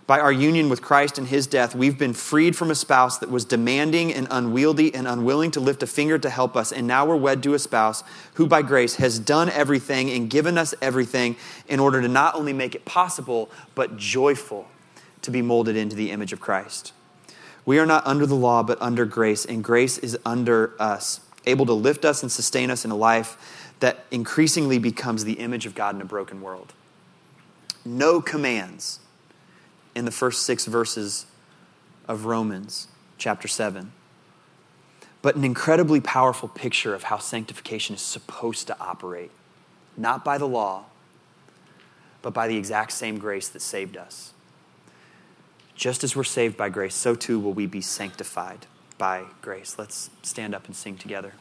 By 0.07 0.19
our 0.19 0.31
union 0.31 0.69
with 0.69 0.83
Christ 0.83 1.17
and 1.17 1.27
his 1.27 1.47
death, 1.47 1.73
we've 1.73 1.97
been 1.97 2.13
freed 2.13 2.55
from 2.55 2.69
a 2.69 2.75
spouse 2.75 3.17
that 3.17 3.31
was 3.31 3.43
demanding 3.43 4.13
and 4.13 4.27
unwieldy 4.29 4.93
and 4.93 5.07
unwilling 5.07 5.49
to 5.51 5.59
lift 5.59 5.81
a 5.81 5.87
finger 5.87 6.19
to 6.19 6.29
help 6.29 6.55
us. 6.55 6.71
And 6.71 6.85
now 6.85 7.07
we're 7.07 7.15
wed 7.15 7.41
to 7.43 7.55
a 7.55 7.59
spouse 7.59 8.03
who, 8.35 8.45
by 8.45 8.61
grace, 8.61 8.97
has 8.97 9.17
done 9.17 9.49
everything 9.49 10.11
and 10.11 10.29
given 10.29 10.59
us 10.59 10.75
everything 10.79 11.37
in 11.67 11.79
order 11.79 12.03
to 12.03 12.07
not 12.07 12.35
only 12.35 12.53
make 12.53 12.75
it 12.75 12.85
possible, 12.85 13.49
but 13.73 13.97
joyful 13.97 14.67
to 15.23 15.31
be 15.31 15.41
molded 15.41 15.75
into 15.75 15.95
the 15.95 16.11
image 16.11 16.33
of 16.33 16.39
Christ. 16.39 16.93
We 17.65 17.79
are 17.79 17.85
not 17.87 18.05
under 18.05 18.27
the 18.27 18.35
law, 18.35 18.61
but 18.61 18.79
under 18.79 19.05
grace, 19.05 19.43
and 19.43 19.63
grace 19.63 19.97
is 19.97 20.15
under 20.23 20.79
us, 20.79 21.19
able 21.47 21.65
to 21.65 21.73
lift 21.73 22.05
us 22.05 22.21
and 22.21 22.31
sustain 22.31 22.69
us 22.69 22.85
in 22.85 22.91
a 22.91 22.95
life 22.95 23.73
that 23.79 24.05
increasingly 24.11 24.77
becomes 24.77 25.23
the 25.23 25.33
image 25.33 25.65
of 25.65 25.73
God 25.73 25.95
in 25.95 26.01
a 26.01 26.05
broken 26.05 26.41
world. 26.41 26.73
No 27.83 28.21
commands 28.21 28.99
in 29.95 30.05
the 30.05 30.11
first 30.11 30.43
six 30.43 30.65
verses 30.65 31.25
of 32.07 32.25
Romans 32.25 32.87
chapter 33.17 33.47
7, 33.47 33.91
but 35.21 35.35
an 35.35 35.43
incredibly 35.43 36.01
powerful 36.01 36.49
picture 36.49 36.93
of 36.93 37.03
how 37.03 37.17
sanctification 37.17 37.95
is 37.95 38.01
supposed 38.01 38.67
to 38.67 38.79
operate, 38.79 39.31
not 39.97 40.23
by 40.23 40.37
the 40.37 40.47
law, 40.47 40.85
but 42.21 42.33
by 42.33 42.47
the 42.47 42.57
exact 42.57 42.91
same 42.91 43.17
grace 43.17 43.47
that 43.47 43.61
saved 43.61 43.95
us. 43.97 44.33
Just 45.75 46.03
as 46.03 46.15
we're 46.15 46.23
saved 46.23 46.57
by 46.57 46.69
grace, 46.69 46.95
so 46.95 47.15
too 47.15 47.39
will 47.39 47.53
we 47.53 47.65
be 47.65 47.81
sanctified 47.81 48.67
by 48.97 49.25
grace. 49.41 49.75
Let's 49.77 50.09
stand 50.23 50.53
up 50.53 50.65
and 50.67 50.75
sing 50.75 50.97
together. 50.97 51.33